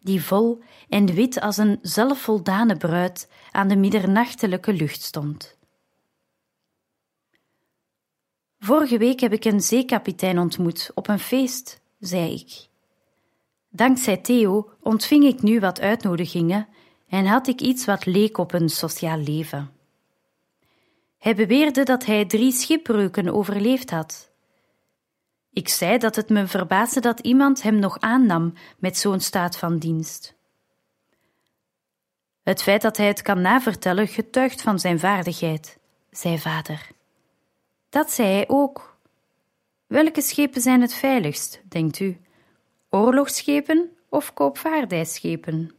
die 0.00 0.22
vol 0.22 0.62
en 0.88 1.06
wit 1.06 1.40
als 1.40 1.56
een 1.56 1.78
zelfvoldane 1.82 2.76
bruid 2.76 3.28
aan 3.50 3.68
de 3.68 3.76
middernachtelijke 3.76 4.72
lucht 4.72 5.02
stond. 5.02 5.58
Vorige 8.62 8.98
week 8.98 9.20
heb 9.20 9.32
ik 9.32 9.44
een 9.44 9.60
zeekapitein 9.60 10.38
ontmoet 10.38 10.90
op 10.94 11.08
een 11.08 11.18
feest, 11.18 11.80
zei 11.98 12.34
ik. 12.34 12.68
Dankzij 13.68 14.16
Theo 14.16 14.70
ontving 14.80 15.24
ik 15.24 15.42
nu 15.42 15.60
wat 15.60 15.80
uitnodigingen 15.80 16.68
en 17.08 17.26
had 17.26 17.46
ik 17.46 17.60
iets 17.60 17.84
wat 17.84 18.06
leek 18.06 18.38
op 18.38 18.52
een 18.52 18.68
sociaal 18.68 19.18
leven. 19.18 19.70
Hij 21.18 21.34
beweerde 21.34 21.82
dat 21.82 22.04
hij 22.04 22.24
drie 22.24 22.52
schipbreuken 22.52 23.28
overleefd 23.28 23.90
had. 23.90 24.30
Ik 25.52 25.68
zei 25.68 25.98
dat 25.98 26.16
het 26.16 26.28
me 26.28 26.46
verbaasde 26.46 27.00
dat 27.00 27.20
iemand 27.20 27.62
hem 27.62 27.78
nog 27.78 28.00
aannam 28.00 28.52
met 28.78 28.96
zo'n 28.96 29.20
staat 29.20 29.56
van 29.56 29.78
dienst. 29.78 30.34
Het 32.42 32.62
feit 32.62 32.82
dat 32.82 32.96
hij 32.96 33.06
het 33.06 33.22
kan 33.22 33.40
navertellen 33.40 34.08
getuigt 34.08 34.62
van 34.62 34.78
zijn 34.78 34.98
vaardigheid, 34.98 35.78
zei 36.10 36.38
vader. 36.38 36.98
Dat 37.90 38.10
zei 38.10 38.28
hij 38.28 38.48
ook. 38.48 38.96
Welke 39.86 40.20
schepen 40.20 40.60
zijn 40.60 40.80
het 40.80 40.94
veiligst, 40.94 41.60
denkt 41.68 42.00
u? 42.00 42.20
Oorlogsschepen 42.88 43.90
of 44.08 44.34
koopvaardijschepen? 44.34 45.74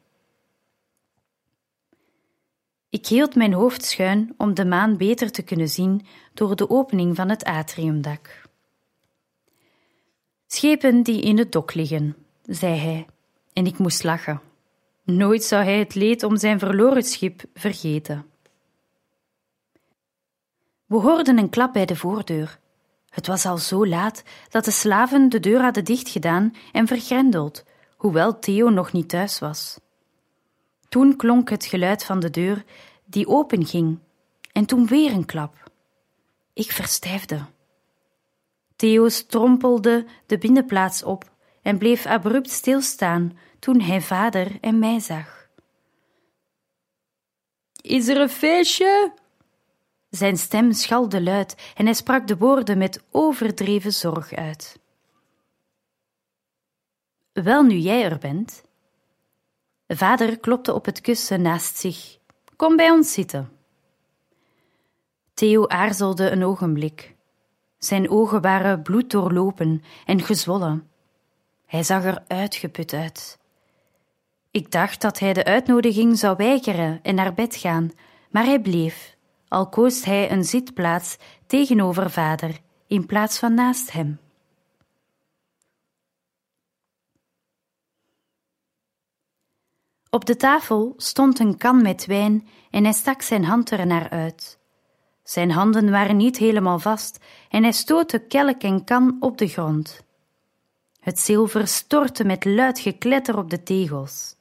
Ik 2.89 3.08
hield 3.08 3.36
mijn 3.36 3.54
hoofd 3.54 3.86
schuin 3.86 4.34
om 4.38 4.54
de 4.54 4.65
maan 4.65 4.97
beter 4.97 5.32
te 5.32 5.41
kunnen 5.41 5.69
zien 5.69 6.06
door 6.34 6.56
de 6.56 6.69
opening 6.69 7.15
van 7.15 7.30
het 7.30 7.43
atriumdak. 7.43 8.41
Schepen 10.47 11.04
die 11.04 11.21
in 11.21 11.38
het 11.38 11.52
dok 11.52 11.74
liggen, 11.74 12.15
zei 12.43 12.76
hij, 12.76 13.06
en 13.54 13.65
ik 13.65 13.78
moest 13.78 14.04
lachen. 14.04 14.41
Nooit 15.04 15.43
zou 15.43 15.63
hij 15.63 15.80
het 15.80 15.95
leed 15.95 16.24
om 16.24 16.38
zijn 16.38 16.60
verloren 16.60 17.04
schip 17.04 17.43
vergeten. 17.54 18.31
We 20.91 20.97
hoorden 20.97 21.38
een 21.38 21.49
klap 21.49 21.73
bij 21.73 21.86
de 21.86 21.95
voordeur. 21.95 22.60
Het 23.10 23.27
was 23.27 23.45
al 23.45 23.58
zo 23.58 23.88
laat 23.88 24.23
dat 24.49 24.65
de 24.65 24.71
slaven 24.71 25.30
de 25.30 25.39
deur 25.39 25.62
hadden 25.62 25.86
dichtgedaan 25.86 26.56
en 26.71 26.88
vergrendeld, 26.88 27.63
hoewel 27.95 28.39
Theo 28.39 28.69
nog 28.69 28.91
niet 28.91 29.10
thuis 29.10 29.39
was. 29.39 29.80
Toen 30.89 31.15
klonk 31.15 31.49
het 31.49 31.65
geluid 31.65 32.04
van 32.04 32.19
de 32.19 32.30
deur 32.30 32.63
die 33.06 33.27
openging, 33.27 33.99
en 34.51 34.65
toen 34.65 34.88
weer 34.88 35.12
een 35.12 35.25
klap. 35.25 35.71
Ik 36.54 36.71
verstijfde. 36.71 37.45
Theo 38.75 39.10
strompelde 39.10 40.06
de 40.25 40.38
binnenplaats 40.38 41.04
op 41.04 41.32
en 41.62 41.77
bleef 41.77 42.06
abrupt 42.06 42.49
stilstaan 42.49 43.38
toen 43.60 43.82
hij 43.82 44.01
vader 44.01 44.58
en 44.62 44.80
mij 44.80 44.99
zag. 44.99 45.47
Is 47.82 48.08
er 48.08 48.17
een 48.21 48.30
feestje? 48.30 49.19
Zijn 50.12 50.38
stem 50.38 50.74
schalde 50.74 51.21
luid 51.21 51.71
en 51.76 51.86
hij 51.86 51.93
sprak 51.93 52.28
de 52.28 52.38
woorden 52.38 52.78
met 52.78 53.04
overdreven 53.12 53.93
zorg 53.93 54.34
uit. 54.34 54.80
Wel 57.34 57.63
nu 57.63 57.76
jij 57.76 58.04
er 58.04 58.17
bent. 58.17 58.63
Vader 59.88 60.39
klopte 60.39 60.74
op 60.74 60.86
het 60.86 61.02
kussen 61.02 61.41
naast 61.41 61.78
zich. 61.78 62.17
Kom 62.56 62.76
bij 62.76 62.89
ons 62.89 63.13
zitten. 63.13 63.52
Theo 65.34 65.67
aarzelde 65.67 66.30
een 66.30 66.43
ogenblik. 66.43 67.15
Zijn 67.78 68.10
ogen 68.10 68.41
waren 68.41 68.82
bloeddoorlopen 68.82 69.84
en 70.06 70.21
gezwollen. 70.21 70.89
Hij 71.65 71.84
zag 71.84 72.04
er 72.04 72.24
uitgeput 72.28 72.93
uit. 72.93 73.39
Ik 74.52 74.71
dacht 74.71 75.02
dat 75.02 75.19
hij 75.19 75.34
de 75.34 75.43
uitnodiging 75.43 76.17
zou 76.17 76.36
weigeren 76.38 77.00
en 77.02 77.15
naar 77.15 77.34
bed 77.34 77.56
gaan, 77.56 77.91
maar 78.30 78.43
hij 78.43 78.62
bleef, 78.62 79.11
al 79.52 79.70
koos 79.70 80.06
hij 80.06 80.32
een 80.32 80.44
zitplaats 80.44 81.18
tegenover 81.46 82.12
vader 82.12 82.60
in 82.88 83.06
plaats 83.06 83.40
van 83.40 83.54
naast 83.54 83.92
hem. 83.92 84.20
Op 90.10 90.26
de 90.26 90.36
tafel 90.36 90.94
stond 90.98 91.40
een 91.40 91.58
kan 91.58 91.82
met 91.82 92.06
wijn 92.06 92.48
en 92.70 92.84
hij 92.84 92.94
stak 92.94 93.22
zijn 93.22 93.44
hand 93.44 93.72
er 93.72 93.88
naar 93.88 94.10
uit. 94.10 94.60
Zijn 95.24 95.52
handen 95.52 95.92
waren 95.92 96.18
niet 96.18 96.38
helemaal 96.38 96.80
vast 96.80 97.20
en 97.50 97.64
hij 97.64 97.72
stootte 97.72 98.20
kelk 98.20 98.62
en 98.62 98.84
kan 98.84 99.18
op 99.20 99.38
de 99.38 99.48
grond. 99.48 100.04
Het 101.00 101.20
zilver 101.20 101.68
stortte 101.68 102.24
met 102.24 102.46
luid 102.46 102.80
gekletter 102.80 103.38
op 103.38 103.50
de 103.50 103.64
tegels. 103.64 104.36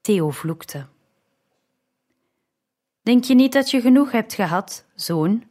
Theo 0.00 0.30
vloekte. 0.30 0.86
Denk 3.10 3.24
je 3.24 3.34
niet 3.34 3.52
dat 3.52 3.70
je 3.70 3.80
genoeg 3.80 4.12
hebt 4.12 4.34
gehad, 4.34 4.84
zoon? 4.94 5.44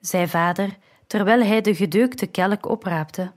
zei 0.00 0.28
vader, 0.28 0.78
terwijl 1.06 1.42
hij 1.42 1.60
de 1.60 1.74
gedeukte 1.74 2.26
kelk 2.26 2.68
opraapte. 2.68 3.32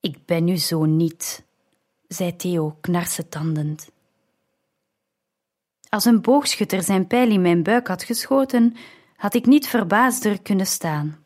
Ik 0.00 0.24
ben 0.24 0.46
uw 0.46 0.56
zoon 0.56 0.96
niet, 0.96 1.44
zei 2.08 2.36
Theo 2.36 2.76
knarsetandend. 2.80 3.90
Als 5.88 6.04
een 6.04 6.20
boogschutter 6.20 6.82
zijn 6.82 7.06
pijl 7.06 7.30
in 7.30 7.42
mijn 7.42 7.62
buik 7.62 7.86
had 7.86 8.02
geschoten, 8.02 8.76
had 9.16 9.34
ik 9.34 9.46
niet 9.46 9.68
verbaasder 9.68 10.42
kunnen 10.42 10.66
staan. 10.66 11.24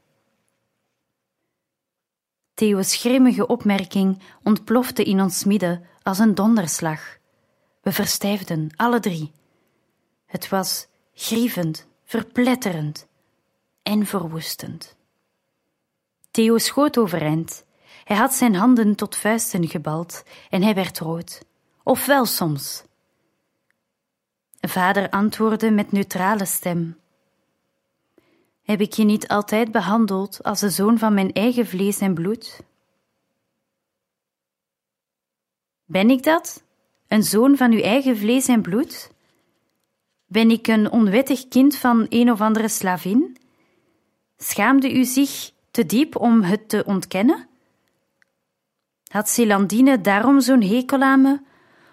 Theo's 2.55 2.96
grimmige 2.96 3.46
opmerking 3.46 4.22
ontplofte 4.42 5.03
in 5.03 5.20
ons 5.20 5.44
midden 5.44 5.87
als 6.03 6.18
een 6.18 6.35
donderslag. 6.35 7.18
We 7.81 7.92
verstijfden, 7.92 8.70
alle 8.76 9.00
drie. 9.00 9.38
Het 10.30 10.48
was 10.48 10.86
grievend, 11.14 11.86
verpletterend 12.04 13.06
en 13.82 14.06
verwoestend. 14.06 14.96
Theo 16.30 16.58
schoot 16.58 16.98
overeind. 16.98 17.64
Hij 18.04 18.16
had 18.16 18.32
zijn 18.32 18.54
handen 18.54 18.94
tot 18.94 19.16
vuisten 19.16 19.68
gebald 19.68 20.22
en 20.50 20.62
hij 20.62 20.74
werd 20.74 20.98
rood. 20.98 21.42
Of 21.82 22.06
wel 22.06 22.26
soms. 22.26 22.82
Vader 24.60 25.10
antwoordde 25.10 25.70
met 25.70 25.92
neutrale 25.92 26.44
stem. 26.44 26.98
Heb 28.62 28.80
ik 28.80 28.92
je 28.92 29.04
niet 29.04 29.28
altijd 29.28 29.72
behandeld 29.72 30.42
als 30.42 30.60
de 30.60 30.70
zoon 30.70 30.98
van 30.98 31.14
mijn 31.14 31.32
eigen 31.32 31.66
vlees 31.66 31.98
en 31.98 32.14
bloed? 32.14 32.60
Ben 35.84 36.10
ik 36.10 36.22
dat? 36.22 36.62
Een 37.08 37.22
zoon 37.22 37.56
van 37.56 37.72
uw 37.72 37.80
eigen 37.80 38.16
vlees 38.16 38.46
en 38.46 38.62
bloed? 38.62 39.10
Ben 40.32 40.50
ik 40.50 40.66
een 40.66 40.90
onwettig 40.90 41.48
kind 41.48 41.76
van 41.76 42.06
een 42.08 42.30
of 42.30 42.40
andere 42.40 42.68
slavin? 42.68 43.36
Schaamde 44.36 44.92
u 44.92 45.04
zich 45.04 45.50
te 45.70 45.86
diep 45.86 46.16
om 46.16 46.42
het 46.42 46.68
te 46.68 46.84
ontkennen? 46.86 47.48
Had 49.06 49.28
Celandine 49.28 50.00
daarom 50.00 50.40
zo'n 50.40 50.62
hekel 50.62 51.00
aan 51.00 51.20
me, 51.20 51.40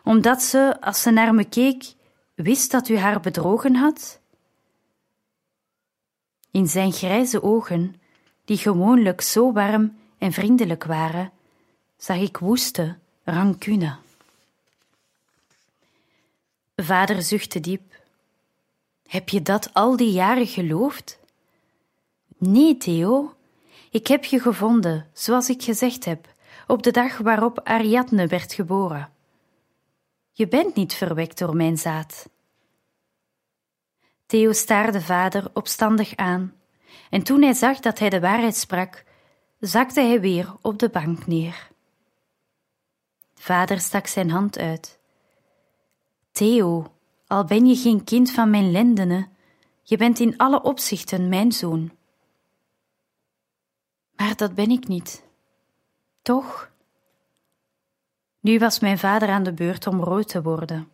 omdat 0.03 0.43
ze, 0.43 0.81
als 0.81 1.01
ze 1.01 1.09
naar 1.09 1.33
me 1.33 1.43
keek, 1.43 1.93
wist 2.35 2.71
dat 2.71 2.89
u 2.89 2.97
haar 2.97 3.19
bedrogen 3.19 3.75
had? 3.75 4.19
In 6.51 6.67
zijn 6.67 6.91
grijze 6.91 7.43
ogen, 7.43 7.95
die 8.45 8.57
gewoonlijk 8.57 9.21
zo 9.21 9.51
warm 9.51 9.97
en 10.17 10.31
vriendelijk 10.31 10.83
waren, 10.83 11.31
zag 11.97 12.17
ik 12.17 12.37
woeste 12.37 12.97
rancune. 13.23 13.95
Vader 16.75 17.21
zuchtte 17.21 17.59
diep. 17.59 17.95
Heb 19.07 19.29
je 19.29 19.41
dat 19.41 19.73
al 19.73 19.95
die 19.95 20.11
jaren 20.11 20.47
geloofd? 20.47 21.19
Nee, 22.37 22.77
Theo. 22.77 23.33
Ik 23.91 24.07
heb 24.07 24.25
je 24.25 24.39
gevonden, 24.39 25.09
zoals 25.13 25.49
ik 25.49 25.63
gezegd 25.63 26.05
heb, 26.05 26.27
op 26.67 26.83
de 26.83 26.91
dag 26.91 27.17
waarop 27.17 27.59
Ariadne 27.63 28.27
werd 28.27 28.53
geboren. 28.53 29.11
Je 30.31 30.47
bent 30.47 30.75
niet 30.75 30.93
verwekt 30.93 31.37
door 31.37 31.55
mijn 31.55 31.77
zaad. 31.77 32.29
Theo 34.25 34.51
staarde 34.51 35.01
vader 35.01 35.49
opstandig 35.53 36.15
aan, 36.15 36.53
en 37.09 37.23
toen 37.23 37.41
hij 37.41 37.53
zag 37.53 37.79
dat 37.79 37.99
hij 37.99 38.09
de 38.09 38.19
waarheid 38.19 38.55
sprak, 38.55 39.03
zakte 39.59 40.01
hij 40.01 40.21
weer 40.21 40.55
op 40.61 40.79
de 40.79 40.89
bank 40.89 41.27
neer. 41.27 41.67
Vader 43.35 43.79
stak 43.79 44.07
zijn 44.07 44.29
hand 44.29 44.57
uit. 44.57 44.99
Theo, 46.31 46.96
al 47.27 47.45
ben 47.45 47.65
je 47.65 47.75
geen 47.75 48.03
kind 48.03 48.31
van 48.31 48.49
mijn 48.49 48.71
lendenen, 48.71 49.27
je 49.83 49.97
bent 49.97 50.19
in 50.19 50.37
alle 50.37 50.61
opzichten 50.61 51.29
mijn 51.29 51.51
zoon. 51.51 51.91
Maar 54.15 54.35
dat 54.35 54.55
ben 54.55 54.69
ik 54.69 54.87
niet. 54.87 55.23
Toch? 56.21 56.71
Nu 58.39 58.59
was 58.59 58.79
mijn 58.79 58.97
vader 58.97 59.29
aan 59.29 59.43
de 59.43 59.53
beurt 59.53 59.87
om 59.87 60.03
rood 60.03 60.27
te 60.27 60.41
worden. 60.41 60.91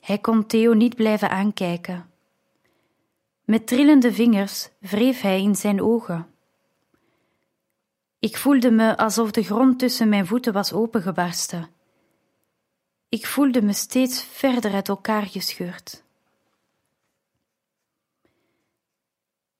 Hij 0.00 0.18
kon 0.18 0.46
Theo 0.46 0.72
niet 0.72 0.94
blijven 0.94 1.30
aankijken. 1.30 2.10
Met 3.44 3.66
trillende 3.66 4.12
vingers 4.12 4.68
wreef 4.78 5.20
hij 5.20 5.42
in 5.42 5.56
zijn 5.56 5.82
ogen. 5.82 6.26
Ik 8.18 8.36
voelde 8.36 8.70
me 8.70 8.96
alsof 8.96 9.30
de 9.30 9.42
grond 9.42 9.78
tussen 9.78 10.08
mijn 10.08 10.26
voeten 10.26 10.52
was 10.52 10.72
opengebarsten. 10.72 11.68
Ik 13.12 13.26
voelde 13.26 13.62
me 13.62 13.72
steeds 13.72 14.22
verder 14.22 14.72
uit 14.72 14.88
elkaar 14.88 15.22
gescheurd. 15.22 16.02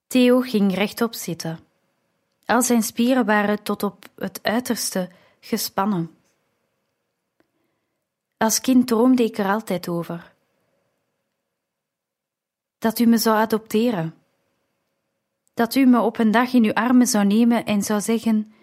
Theo 0.07 0.41
ging 0.41 0.75
rechtop 0.75 1.15
zitten. 1.15 1.61
Al 2.45 2.63
zijn 2.63 2.83
spieren 2.83 3.25
waren 3.25 3.63
tot 3.63 3.83
op 3.83 4.09
het 4.15 4.43
uiterste 4.43 5.11
gespannen. 5.41 6.17
Als 8.37 8.61
kind 8.61 8.87
droomde 8.87 9.25
ik 9.25 9.39
er 9.39 9.51
altijd 9.51 9.89
over. 9.89 10.35
Dat 12.79 12.99
u 12.99 13.07
me 13.07 13.19
zou 13.19 13.37
adopteren. 13.37 14.15
Dat 15.55 15.75
u 15.75 15.87
me 15.87 16.01
op 16.01 16.19
een 16.19 16.31
dag 16.31 16.53
in 16.53 16.65
uw 16.65 16.75
armen 16.75 17.07
zou 17.07 17.25
nemen 17.25 17.65
en 17.65 17.83
zou 17.83 18.01
zeggen: 18.01 18.55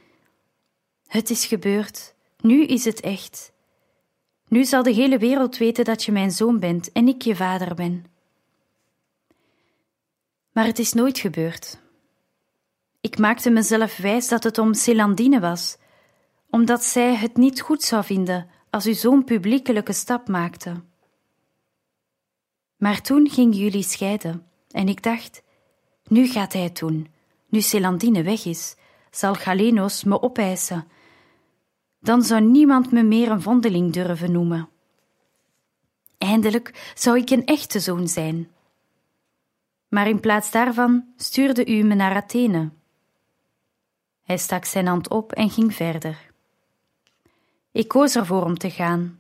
Het 1.08 1.30
is 1.30 1.46
gebeurd, 1.46 2.14
nu 2.38 2.66
is 2.66 2.86
het 2.86 3.00
echt. 3.00 3.52
Nu 4.50 4.66
zal 4.66 4.84
de 4.84 4.92
hele 4.92 5.18
wereld 5.18 5.58
weten 5.58 5.86
dat 5.86 6.04
je 6.04 6.12
mijn 6.12 6.32
zoon 6.32 6.60
bent 6.60 6.92
en 6.92 7.08
ik 7.08 7.22
je 7.22 7.36
vader 7.36 7.76
ben. 7.76 8.06
Maar 10.52 10.66
het 10.66 10.80
is 10.80 10.94
nooit 10.94 11.20
gebeurd. 11.20 11.80
Ik 13.02 13.18
maakte 13.18 13.50
mezelf 13.50 13.98
wijs 13.98 14.28
dat 14.28 14.44
het 14.44 14.58
om 14.58 14.74
Celandine 14.74 15.40
was, 15.40 15.78
omdat 16.50 16.84
zij 16.84 17.16
het 17.16 17.38
niet 17.38 17.62
goed 17.62 17.84
zou 17.84 18.04
vinden 18.04 18.50
als 18.70 18.88
u 18.88 18.94
zo'n 18.94 19.24
publiekelijke 19.24 19.94
stap 19.94 20.28
maakte. 20.28 20.84
Maar 22.78 23.02
toen 23.02 23.30
gingen 23.30 23.58
jullie 23.58 23.84
scheiden 23.84 24.48
en 24.72 24.88
ik 24.88 25.04
dacht: 25.04 25.42
nu 26.08 26.28
gaat 26.28 26.54
hij 26.54 26.62
het 26.62 26.78
doen. 26.78 27.08
Nu 27.48 27.62
Celandine 27.62 28.24
weg 28.24 28.46
is, 28.46 28.76
zal 29.12 29.34
Galenos 29.34 30.04
me 30.04 30.22
opeisen. 30.22 30.88
Dan 32.00 32.24
zou 32.24 32.42
niemand 32.42 32.92
me 32.92 33.04
meer 33.04 33.32
een 33.32 33.42
vondeling 33.42 33.94
durven 33.94 34.32
noemen. 34.32 34.70
Eindelijk 36.18 36.94
zou 36.96 37.18
ik 37.18 37.30
een 37.30 37.46
echte 37.46 37.80
zoon 37.80 38.08
zijn. 38.08 38.50
Maar 39.88 40.08
in 40.08 40.20
plaats 40.20 40.52
daarvan 40.52 41.06
stuurde 41.16 41.66
u 41.66 41.84
me 41.84 41.96
naar 41.96 42.16
Athene. 42.16 42.70
Hij 44.24 44.38
stak 44.38 44.66
zijn 44.66 44.88
hand 44.88 45.10
op 45.10 45.32
en 45.32 45.50
ging 45.50 45.76
verder. 45.76 46.32
Ik 47.72 47.88
koos 47.88 48.16
ervoor 48.16 48.44
om 48.44 48.58
te 48.58 48.70
gaan. 48.70 49.20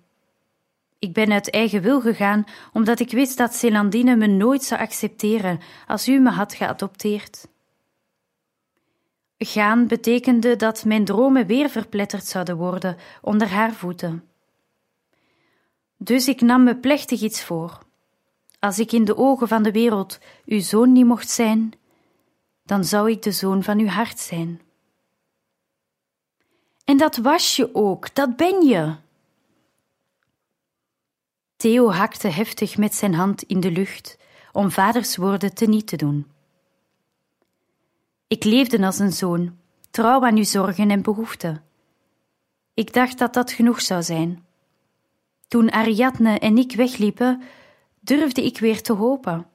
Ik 0.99 1.13
ben 1.13 1.31
uit 1.31 1.49
eigen 1.49 1.81
wil 1.81 2.01
gegaan, 2.01 2.43
omdat 2.73 2.99
ik 2.99 3.11
wist 3.11 3.37
dat 3.37 3.55
Celandine 3.55 4.15
me 4.15 4.27
nooit 4.27 4.63
zou 4.63 4.81
accepteren 4.81 5.59
als 5.87 6.07
u 6.07 6.19
me 6.19 6.29
had 6.29 6.53
geadopteerd. 6.53 7.47
Gaan 9.41 9.87
betekende 9.87 10.55
dat 10.55 10.85
mijn 10.85 11.05
dromen 11.05 11.45
weer 11.45 11.69
verpletterd 11.69 12.25
zouden 12.25 12.57
worden 12.57 12.97
onder 13.21 13.47
haar 13.47 13.73
voeten. 13.73 14.23
Dus 15.97 16.27
ik 16.27 16.41
nam 16.41 16.63
me 16.63 16.75
plechtig 16.75 17.21
iets 17.21 17.43
voor. 17.43 17.79
Als 18.59 18.79
ik 18.79 18.91
in 18.91 19.05
de 19.05 19.17
ogen 19.17 19.47
van 19.47 19.63
de 19.63 19.71
wereld 19.71 20.19
uw 20.45 20.59
zoon 20.59 20.91
niet 20.91 21.05
mocht 21.05 21.29
zijn, 21.29 21.71
dan 22.63 22.83
zou 22.83 23.11
ik 23.11 23.21
de 23.21 23.31
zoon 23.31 23.63
van 23.63 23.79
uw 23.79 23.87
hart 23.87 24.19
zijn.– 24.19 24.61
En 26.89 26.97
dat 26.97 27.17
was 27.17 27.55
je 27.55 27.75
ook, 27.75 28.15
dat 28.15 28.35
ben 28.35 28.65
je. 28.65 28.95
Theo 31.55 31.91
hakte 31.91 32.27
heftig 32.27 32.77
met 32.77 32.95
zijn 32.95 33.13
hand 33.13 33.43
in 33.43 33.59
de 33.59 33.71
lucht 33.71 34.17
om 34.51 34.71
vaders 34.71 35.15
woorden 35.15 35.53
teniet 35.53 35.87
te 35.87 35.95
doen. 35.95 36.27
Ik 38.29 38.43
leefde 38.43 38.85
als 38.85 38.99
een 38.99 39.11
zoon, 39.11 39.57
trouw 39.89 40.25
aan 40.25 40.35
uw 40.35 40.43
zorgen 40.43 40.91
en 40.91 41.01
behoeften. 41.01 41.63
Ik 42.73 42.93
dacht 42.93 43.17
dat 43.17 43.33
dat 43.33 43.51
genoeg 43.51 43.81
zou 43.81 44.03
zijn. 44.03 44.45
Toen 45.47 45.71
Ariadne 45.71 46.39
en 46.39 46.57
ik 46.57 46.75
wegliepen, 46.75 47.41
durfde 47.99 48.45
ik 48.45 48.59
weer 48.59 48.81
te 48.81 48.93
hopen. 48.93 49.47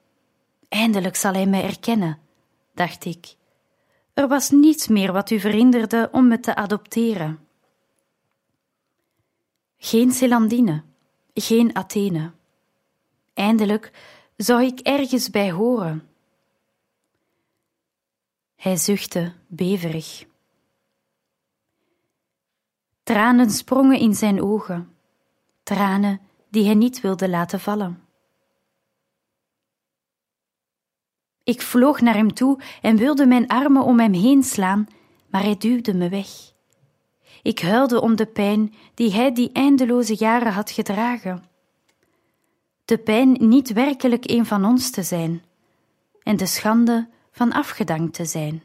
Eindelijk 0.69 1.17
zal 1.17 1.33
hij 1.33 1.47
mij 1.47 1.65
erkennen, 1.65 2.19
dacht 2.75 3.05
ik. 3.05 3.37
Er 4.15 4.29
was 4.29 4.51
niets 4.51 4.89
meer 4.89 5.13
wat 5.13 5.31
u 5.31 5.41
verhinderde 5.41 6.09
om 6.13 6.29
me 6.29 6.41
te 6.41 6.55
adopteren. 6.55 7.39
Geen 9.77 10.13
Celandine, 10.13 10.83
geen 11.35 11.77
Athene. 11.77 12.33
Eindelijk 13.35 13.93
zou 14.37 14.63
ik 14.63 14.81
ergens 14.81 15.31
bij 15.31 15.53
horen. 15.53 16.14
Hij 18.65 18.77
zuchtte 18.77 19.33
beverig. 19.47 20.25
Tranen 23.03 23.51
sprongen 23.51 23.99
in 23.99 24.15
zijn 24.15 24.43
ogen, 24.43 24.95
tranen 25.63 26.21
die 26.49 26.65
hij 26.65 26.75
niet 26.75 27.01
wilde 27.01 27.29
laten 27.29 27.61
vallen. 27.61 28.03
Ik 31.43 31.63
vloog 31.63 32.01
naar 32.01 32.15
hem 32.15 32.35
toe 32.35 32.61
en 32.83 32.97
wilde 32.97 33.27
mijn 33.27 33.47
armen 33.49 33.83
om 33.83 34.01
hem 34.01 34.13
heen 34.13 34.43
slaan, 34.43 34.89
maar 35.27 35.43
hij 35.43 35.57
duwde 35.57 35.95
me 35.95 36.09
weg. 36.09 36.29
Ik 37.43 37.61
huilde 37.61 38.01
om 38.01 38.17
de 38.17 38.27
pijn 38.27 38.75
die 38.95 39.13
hij 39.13 39.33
die 39.33 39.53
eindeloze 39.53 40.15
jaren 40.15 40.53
had 40.53 40.71
gedragen. 40.71 41.45
De 42.85 42.99
pijn 42.99 43.37
niet 43.49 43.73
werkelijk 43.73 44.31
een 44.31 44.47
van 44.47 44.65
ons 44.65 44.91
te 44.91 45.03
zijn, 45.03 45.43
en 46.23 46.37
de 46.37 46.47
schande 46.47 47.13
van 47.35 47.53
afgedankt 47.53 48.15
te 48.15 48.25
zijn. 48.25 48.63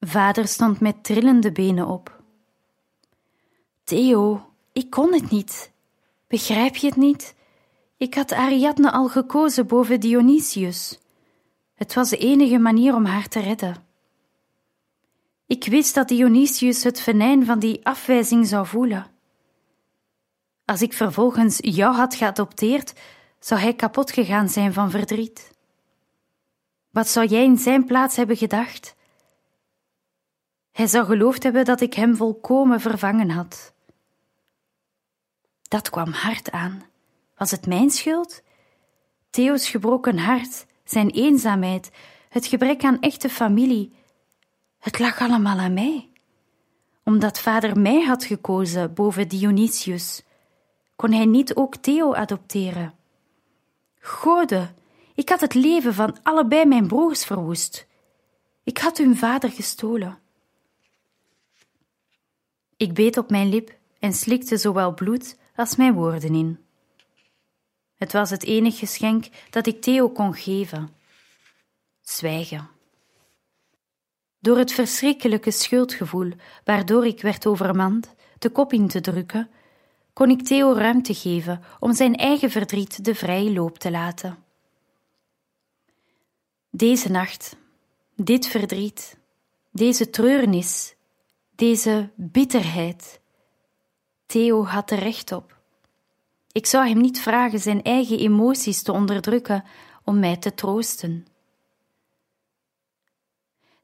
Vader 0.00 0.48
stond 0.48 0.80
met 0.80 1.04
trillende 1.04 1.52
benen 1.52 1.86
op. 1.86 2.22
Theo, 3.84 4.52
ik 4.72 4.90
kon 4.90 5.12
het 5.12 5.30
niet. 5.30 5.72
Begrijp 6.26 6.76
je 6.76 6.86
het 6.86 6.96
niet? 6.96 7.34
Ik 7.96 8.14
had 8.14 8.32
Ariadne 8.32 8.92
al 8.92 9.08
gekozen 9.08 9.66
boven 9.66 10.00
Dionysius. 10.00 10.98
Het 11.74 11.94
was 11.94 12.10
de 12.10 12.16
enige 12.16 12.58
manier 12.58 12.94
om 12.94 13.04
haar 13.04 13.28
te 13.28 13.40
redden. 13.40 13.76
Ik 15.46 15.64
wist 15.64 15.94
dat 15.94 16.08
Dionysius 16.08 16.82
het 16.82 17.00
venijn 17.00 17.44
van 17.44 17.58
die 17.58 17.86
afwijzing 17.86 18.46
zou 18.46 18.66
voelen. 18.66 19.06
Als 20.64 20.82
ik 20.82 20.92
vervolgens 20.92 21.58
jou 21.60 21.94
had 21.94 22.14
geadopteerd, 22.14 22.92
zou 23.46 23.60
hij 23.60 23.74
kapot 23.74 24.10
gegaan 24.10 24.48
zijn 24.48 24.72
van 24.72 24.90
verdriet. 24.90 25.54
Wat 26.90 27.08
zou 27.08 27.26
jij 27.26 27.44
in 27.44 27.58
zijn 27.58 27.84
plaats 27.84 28.16
hebben 28.16 28.36
gedacht? 28.36 28.94
Hij 30.72 30.86
zou 30.86 31.06
geloofd 31.06 31.42
hebben 31.42 31.64
dat 31.64 31.80
ik 31.80 31.94
hem 31.94 32.16
volkomen 32.16 32.80
vervangen 32.80 33.30
had. 33.30 33.72
Dat 35.62 35.90
kwam 35.90 36.12
hard 36.12 36.50
aan. 36.50 36.82
Was 37.36 37.50
het 37.50 37.66
mijn 37.66 37.90
schuld? 37.90 38.42
Theo's 39.30 39.68
gebroken 39.68 40.18
hart, 40.18 40.66
zijn 40.84 41.10
eenzaamheid, 41.10 41.90
het 42.28 42.46
gebrek 42.46 42.84
aan 42.84 43.00
echte 43.00 43.28
familie. 43.28 43.94
Het 44.78 44.98
lag 44.98 45.20
allemaal 45.20 45.58
aan 45.58 45.74
mij. 45.74 46.08
Omdat 47.04 47.40
vader 47.40 47.78
mij 47.78 48.04
had 48.04 48.24
gekozen 48.24 48.94
boven 48.94 49.28
Dionysius, 49.28 50.22
kon 50.96 51.12
hij 51.12 51.26
niet 51.26 51.54
ook 51.54 51.76
Theo 51.76 52.14
adopteren. 52.14 52.95
Gode, 54.06 54.68
ik 55.14 55.28
had 55.28 55.40
het 55.40 55.54
leven 55.54 55.94
van 55.94 56.16
allebei 56.22 56.64
mijn 56.64 56.86
broers 56.86 57.24
verwoest. 57.24 57.86
Ik 58.64 58.78
had 58.78 58.98
hun 58.98 59.16
vader 59.16 59.50
gestolen. 59.50 60.18
Ik 62.76 62.94
beet 62.94 63.16
op 63.16 63.30
mijn 63.30 63.48
lip 63.48 63.74
en 63.98 64.12
slikte 64.12 64.56
zowel 64.56 64.94
bloed 64.94 65.38
als 65.56 65.76
mijn 65.76 65.94
woorden 65.94 66.34
in. 66.34 66.64
Het 67.96 68.12
was 68.12 68.30
het 68.30 68.44
enige 68.44 68.78
geschenk 68.78 69.28
dat 69.50 69.66
ik 69.66 69.80
Theo 69.82 70.08
kon 70.08 70.34
geven. 70.34 70.94
Zwijgen. 72.00 72.68
Door 74.38 74.58
het 74.58 74.72
verschrikkelijke 74.72 75.50
schuldgevoel 75.50 76.32
waardoor 76.64 77.06
ik 77.06 77.22
werd 77.22 77.46
overmand 77.46 78.14
de 78.38 78.50
kop 78.50 78.72
in 78.72 78.88
te 78.88 79.00
drukken, 79.00 79.50
kon 80.16 80.30
ik 80.30 80.42
Theo 80.42 80.72
ruimte 80.72 81.14
geven 81.14 81.62
om 81.80 81.94
zijn 81.94 82.14
eigen 82.14 82.50
verdriet 82.50 83.04
de 83.04 83.14
vrije 83.14 83.52
loop 83.52 83.78
te 83.78 83.90
laten. 83.90 84.44
Deze 86.70 87.10
nacht, 87.10 87.56
dit 88.14 88.46
verdriet, 88.46 89.16
deze 89.70 90.10
treurnis, 90.10 90.94
deze 91.54 92.10
bitterheid. 92.14 93.20
Theo 94.26 94.64
had 94.64 94.90
er 94.90 94.98
recht 94.98 95.32
op. 95.32 95.58
Ik 96.52 96.66
zou 96.66 96.88
hem 96.88 97.00
niet 97.00 97.20
vragen 97.20 97.60
zijn 97.60 97.82
eigen 97.82 98.18
emoties 98.18 98.82
te 98.82 98.92
onderdrukken 98.92 99.64
om 100.04 100.18
mij 100.18 100.36
te 100.36 100.54
troosten. 100.54 101.26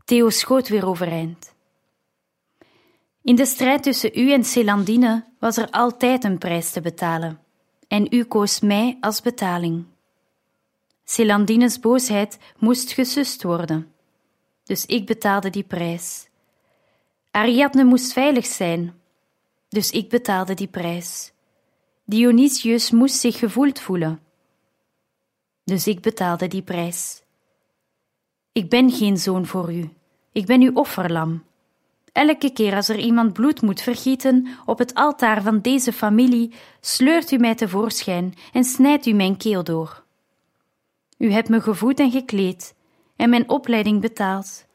Theo 0.05 0.31
schoot 0.31 0.68
weer 0.68 0.87
overeind. 0.87 1.52
In 3.22 3.35
de 3.35 3.46
strijd 3.46 3.82
tussen 3.82 4.11
u 4.14 4.32
en 4.32 4.44
Celandine 4.44 5.24
was 5.38 5.56
er 5.56 5.70
altijd 5.70 6.24
een 6.24 6.38
prijs 6.38 6.70
te 6.70 6.80
betalen, 6.80 7.40
en 7.88 8.06
u 8.11 8.24
koos 8.24 8.61
mij 8.61 8.96
als 9.00 9.20
betaling. 9.20 9.85
Celandines 11.04 11.80
boosheid 11.80 12.38
moest 12.58 12.92
gesust 12.92 13.42
worden, 13.42 13.92
dus 14.64 14.87
ik 14.87 15.06
betaalde 15.06 15.50
die 15.50 15.62
prijs. 15.62 16.28
Ariadne 17.30 17.85
moest 17.85 18.12
veilig 18.12 18.46
zijn, 18.46 18.94
dus 19.68 19.90
ik 19.90 20.08
betaalde 20.08 20.54
die 20.54 20.68
prijs. 20.68 21.32
Dionysius 22.04 22.90
moest 22.90 23.16
zich 23.16 23.38
gevoeld 23.38 23.80
voelen, 23.80 24.20
dus 25.64 25.87
ik 25.87 26.00
betaalde 26.00 26.48
die 26.48 26.62
prijs. 26.62 27.22
Ik 28.52 28.68
ben 28.68 28.90
geen 28.90 29.18
zoon 29.18 29.46
voor 29.46 29.72
u, 29.72 29.90
ik 30.32 30.46
ben 30.46 30.61
uw 30.61 30.72
offerlam. 30.74 31.50
Elke 32.12 32.53
keer 32.53 32.75
als 32.75 32.88
er 32.88 32.98
iemand 32.98 33.33
bloed 33.33 33.62
moet 33.62 33.81
vergieten 33.81 34.46
op 34.64 34.79
het 34.79 34.94
altaar 34.94 35.42
van 35.42 35.61
deze 35.61 35.92
familie, 35.92 36.55
sleurt 36.81 37.31
u 37.31 37.37
mij 37.37 37.55
tevoorschijn 37.55 38.35
en 38.53 38.64
snijdt 38.64 39.07
u 39.07 39.12
mijn 39.12 39.37
keel 39.37 39.64
door. 39.64 40.05
U 41.18 41.33
hebt 41.33 41.48
me 41.48 41.61
gevoed 41.61 42.01
en 42.01 42.11
gekleed 42.11 42.75
en 43.16 43.31
mijn 43.31 43.48
opleiding 43.48 44.01
betaald. 44.01 44.66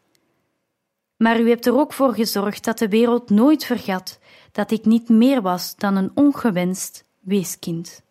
Maar 1.18 1.40
u 1.40 1.50
hebt 1.50 1.66
er 1.66 1.78
ook 1.78 1.94
voor 1.94 2.14
gezorgd 2.14 2.64
dat 2.64 2.78
de 2.78 2.88
wereld 2.88 3.30
nooit 3.30 3.66
vergat 3.66 4.20
dat 4.52 4.72
ik 4.72 4.86
niet 4.86 5.10
meer 5.10 5.42
was 5.42 5.76
dan 5.76 5.96
een 5.96 6.12
ongewenst 6.14 7.06
weeskind. 7.20 8.04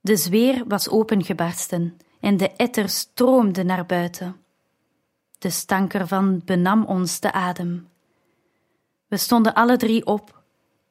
De 0.00 0.16
zweer 0.16 0.64
was 0.66 0.88
opengebarsten 0.88 1.96
en 2.20 2.36
de 2.36 2.50
etter 2.50 2.88
stroomde 2.88 3.64
naar 3.64 3.86
buiten. 3.86 4.43
De 5.38 5.50
stank 5.50 5.94
ervan 5.94 6.42
benam 6.44 6.84
ons 6.84 7.20
de 7.20 7.32
adem. 7.32 7.88
We 9.06 9.16
stonden 9.16 9.54
alle 9.54 9.76
drie 9.76 10.06
op, 10.06 10.42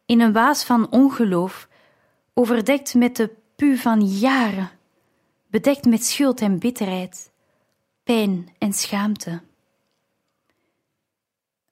in 0.05 0.21
een 0.21 0.33
waas 0.33 0.63
van 0.63 0.91
ongeloof, 0.91 1.67
overdekt 2.33 2.93
met 2.93 3.15
de 3.15 3.35
pu 3.55 3.77
van 3.77 4.01
jaren, 4.05 4.69
bedekt 5.47 5.85
met 5.85 6.05
schuld 6.05 6.41
en 6.41 6.59
bitterheid 6.59 7.31
pijn 8.03 8.53
en 8.57 8.73
schaamte. 8.73 9.41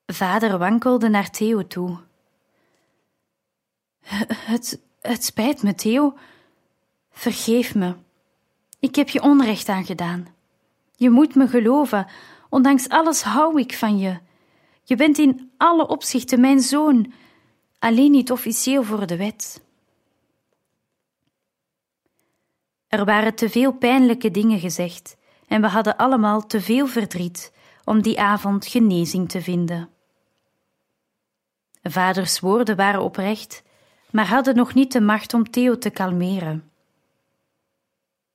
Vader 0.06 0.58
wankelde 0.58 1.10
naar 1.10 1.30
Theo 1.30 1.68
toe. 1.68 1.98
Het, 4.36 4.82
het 5.02 5.24
spijt 5.24 5.64
me, 5.64 5.76
Theo. 5.76 6.18
Vergeef 7.12 7.76
me. 7.76 7.96
Ik 8.80 8.96
heb 8.96 9.10
je 9.10 9.22
onrecht 9.22 9.70
aangedaan. 9.70 10.28
Je 10.96 11.10
moet 11.10 11.36
me 11.36 11.48
geloven, 11.48 12.08
ondanks 12.52 12.90
alles 12.90 13.22
hou 13.22 13.60
ik 13.60 13.74
van 13.74 13.98
je. 13.98 14.20
Je 14.84 14.96
bent 14.96 15.18
in 15.18 15.52
alle 15.58 15.88
opzichten 15.88 16.40
mijn 16.40 16.60
zoon, 16.60 17.14
alleen 17.80 18.12
niet 18.12 18.32
officieel 18.32 18.84
voor 18.84 19.08
de 19.08 19.18
wet. 19.18 19.64
Er 22.88 23.06
waren 23.06 23.36
te 23.36 23.50
veel 23.50 23.72
pijnlijke 23.72 24.32
dingen 24.32 24.60
gezegd 24.60 25.18
en 25.48 25.62
we 25.62 25.68
hadden 25.68 25.98
allemaal 25.98 26.46
te 26.46 26.62
veel 26.62 26.88
verdriet 26.88 27.54
om 27.84 28.02
die 28.02 28.20
avond 28.20 28.68
genezing 28.68 29.30
te 29.30 29.42
vinden. 29.42 29.90
Vaders 31.84 32.40
woorden 32.40 32.76
waren 32.76 33.02
oprecht, 33.02 33.64
maar 34.10 34.28
hadden 34.28 34.56
nog 34.56 34.74
niet 34.74 34.92
de 34.92 35.02
macht 35.02 35.34
om 35.34 35.52
Theo 35.52 35.78
te 35.78 35.90
kalmeren. 35.90 36.71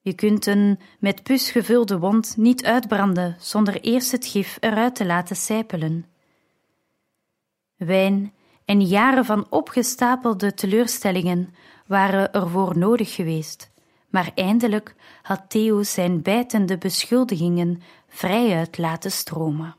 Je 0.07 0.15
kunt 0.15 0.47
een 0.47 0.79
met 0.99 1.23
pus 1.23 1.51
gevulde 1.51 1.99
wond 1.99 2.37
niet 2.37 2.65
uitbranden 2.65 3.37
zonder 3.39 3.81
eerst 3.81 4.13
het 4.13 4.27
gif 4.27 4.57
eruit 4.61 4.95
te 4.95 5.07
laten 5.07 5.37
sijpelen. 5.37 6.07
Wijn 7.77 8.33
en 8.65 8.81
jaren 8.83 9.25
van 9.25 9.47
opgestapelde 9.51 10.55
teleurstellingen 10.55 11.55
waren 11.87 12.33
ervoor 12.33 12.79
nodig 12.79 13.15
geweest, 13.15 13.71
maar 14.09 14.31
eindelijk 14.35 14.95
had 15.23 15.45
Theo 15.49 15.83
zijn 15.83 16.23
bijtende 16.23 16.79
beschuldigingen 16.79 17.83
vrijuit 18.09 18.79
laten 18.79 19.11
stromen. 19.11 19.77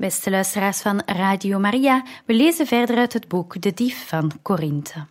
Beste 0.00 0.30
luisteraars 0.30 0.80
van 0.80 1.02
Radio 1.06 1.58
Maria, 1.58 2.04
we 2.26 2.34
lezen 2.34 2.66
verder 2.66 2.96
uit 2.96 3.12
het 3.12 3.28
boek 3.28 3.60
De 3.60 3.72
Dief 3.72 4.08
van 4.08 4.32
Korinthe. 4.42 5.06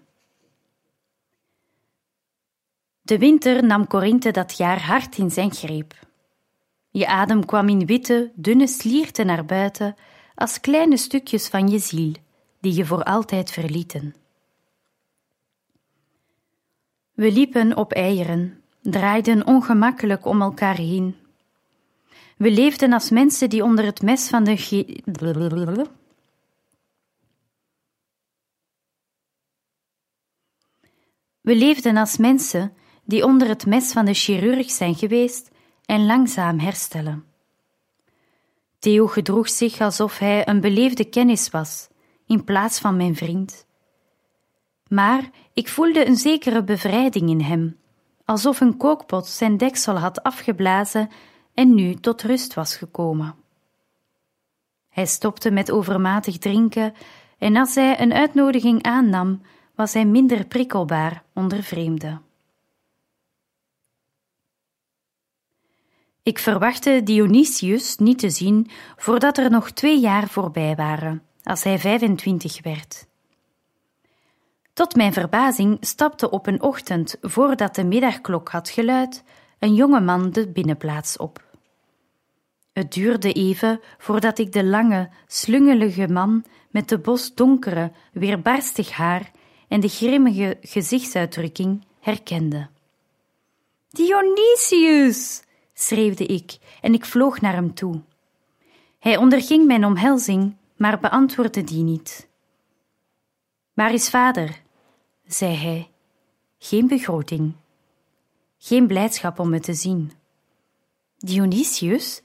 De 3.02 3.18
winter 3.18 3.66
nam 3.66 3.88
Korinthe 3.88 4.32
dat 4.32 4.58
jaar 4.58 4.82
hard 4.82 5.18
in 5.18 5.32
zijn 5.32 5.54
greep. 5.54 5.94
Je 6.90 7.08
adem 7.08 7.46
kwam 7.46 7.70
in 7.70 7.86
witte, 7.86 8.32
dunne 8.36 8.68
slierten 8.68 9.26
naar 9.26 9.46
buiten, 9.46 9.96
als 10.36 10.60
kleine 10.60 10.98
stukjes 10.98 11.48
van 11.48 11.68
je 11.68 11.80
ziel, 11.80 12.14
die 12.60 12.74
je 12.74 12.86
voor 12.86 13.04
altijd 13.04 13.52
verlieten. 13.52 14.16
We 17.14 17.32
liepen 17.32 17.78
op 17.78 17.92
eieren, 17.92 18.62
draaiden 18.82 19.48
ongemakkelijk 19.48 20.26
om 20.26 20.42
elkaar 20.42 20.76
heen, 20.76 21.16
we 22.40 22.52
leefden 22.52 22.94
als 22.94 23.10
mensen 23.10 23.50
die 23.50 23.64
onder 23.64 23.86
het 23.86 24.02
mes 24.02 24.30
van 24.30 24.44
de. 24.44 25.88
We 31.42 31.56
leefden 31.56 31.98
als 31.98 32.18
mensen 32.18 32.74
die 33.04 33.26
onder 33.26 33.48
het 33.48 33.66
mes 33.66 33.92
van 33.92 34.06
de 34.06 34.14
chirurg 34.14 34.72
zijn 34.72 34.96
geweest 34.96 35.50
en 35.86 36.06
langzaam 36.06 36.60
herstellen. 36.60 37.26
Theo 38.80 39.08
gedroeg 39.08 39.50
zich 39.50 39.82
alsof 39.82 40.18
hij 40.18 40.48
een 40.48 40.62
beleefde 40.62 41.06
kennis 41.06 41.50
was, 41.50 41.88
in 42.26 42.44
plaats 42.44 42.80
van 42.80 42.98
mijn 42.98 43.16
vriend. 43.16 43.66
Maar 44.88 45.30
ik 45.54 45.68
voelde 45.68 46.08
een 46.08 46.18
zekere 46.18 46.64
bevrijding 46.64 47.30
in 47.30 47.42
hem, 47.42 47.80
alsof 48.26 48.60
een 48.60 48.78
kookpot 48.78 49.28
zijn 49.28 49.58
deksel 49.58 49.98
had 49.98 50.24
afgeblazen 50.24 51.10
en 51.60 51.76
nu 51.76 51.96
tot 51.96 52.22
rust 52.22 52.54
was 52.54 52.76
gekomen. 52.76 53.36
Hij 54.90 55.06
stopte 55.06 55.52
met 55.52 55.72
overmatig 55.72 56.38
drinken 56.38 56.94
en 57.38 57.56
als 57.56 57.76
hij 57.76 58.02
een 58.02 58.14
uitnodiging 58.14 58.84
aannam, 58.84 59.42
was 59.76 59.94
hij 59.94 60.06
minder 60.06 60.46
prikkelbaar 60.46 61.24
onder 61.34 61.64
vreemden. 61.64 62.22
Ik 66.24 66.40
verwachtte 66.40 67.02
Dionysius 67.04 67.98
niet 67.98 68.20
te 68.20 68.30
zien 68.30 68.70
voordat 68.96 69.38
er 69.38 69.50
nog 69.50 69.72
twee 69.72 70.00
jaar 70.00 70.28
voorbij 70.28 70.76
waren, 70.76 71.24
als 71.44 71.64
hij 71.64 71.80
25 71.80 72.64
werd. 72.64 73.08
Tot 74.74 74.96
mijn 74.96 75.14
verbazing 75.14 75.78
stapte 75.80 76.30
op 76.30 76.48
een 76.48 76.62
ochtend, 76.62 77.18
voordat 77.22 77.76
de 77.76 77.84
middagklok 77.84 78.50
had 78.50 78.70
geluid, 78.70 79.24
een 79.60 79.74
jonge 79.74 80.00
man 80.00 80.32
de 80.32 80.48
binnenplaats 80.48 81.18
op. 81.18 81.48
Het 82.80 82.94
duurde 82.94 83.34
even 83.34 83.80
voordat 83.98 84.40
ik 84.40 84.52
de 84.52 84.64
lange, 84.64 85.10
slungelige 85.28 86.08
man 86.08 86.46
met 86.70 86.90
de 86.90 87.00
bosdonkere, 87.00 87.92
weerbarstig 88.12 88.92
haar 88.92 89.32
en 89.68 89.80
de 89.80 89.88
grimmige 89.88 90.58
gezichtsuitdrukking 90.62 91.86
herkende. 92.00 92.70
Dionysius! 93.90 95.44
schreeuwde 95.74 96.26
ik 96.26 96.58
en 96.82 96.94
ik 96.94 97.06
vloog 97.06 97.42
naar 97.42 97.54
hem 97.54 97.74
toe. 97.74 98.02
Hij 99.00 99.18
onderging 99.18 99.66
mijn 99.66 99.86
omhelzing, 99.86 100.56
maar 100.78 101.00
beantwoordde 101.00 101.64
die 101.64 101.84
niet. 101.84 102.28
Waar 103.74 103.94
is 103.94 104.10
vader? 104.10 104.62
zei 105.28 105.56
hij. 105.56 105.90
Geen 106.58 106.88
begroting. 106.88 107.54
Geen 108.58 108.88
blijdschap 108.88 109.40
om 109.40 109.50
me 109.50 109.60
te 109.60 109.74
zien. 109.74 110.12
Dionysius, 111.18 112.22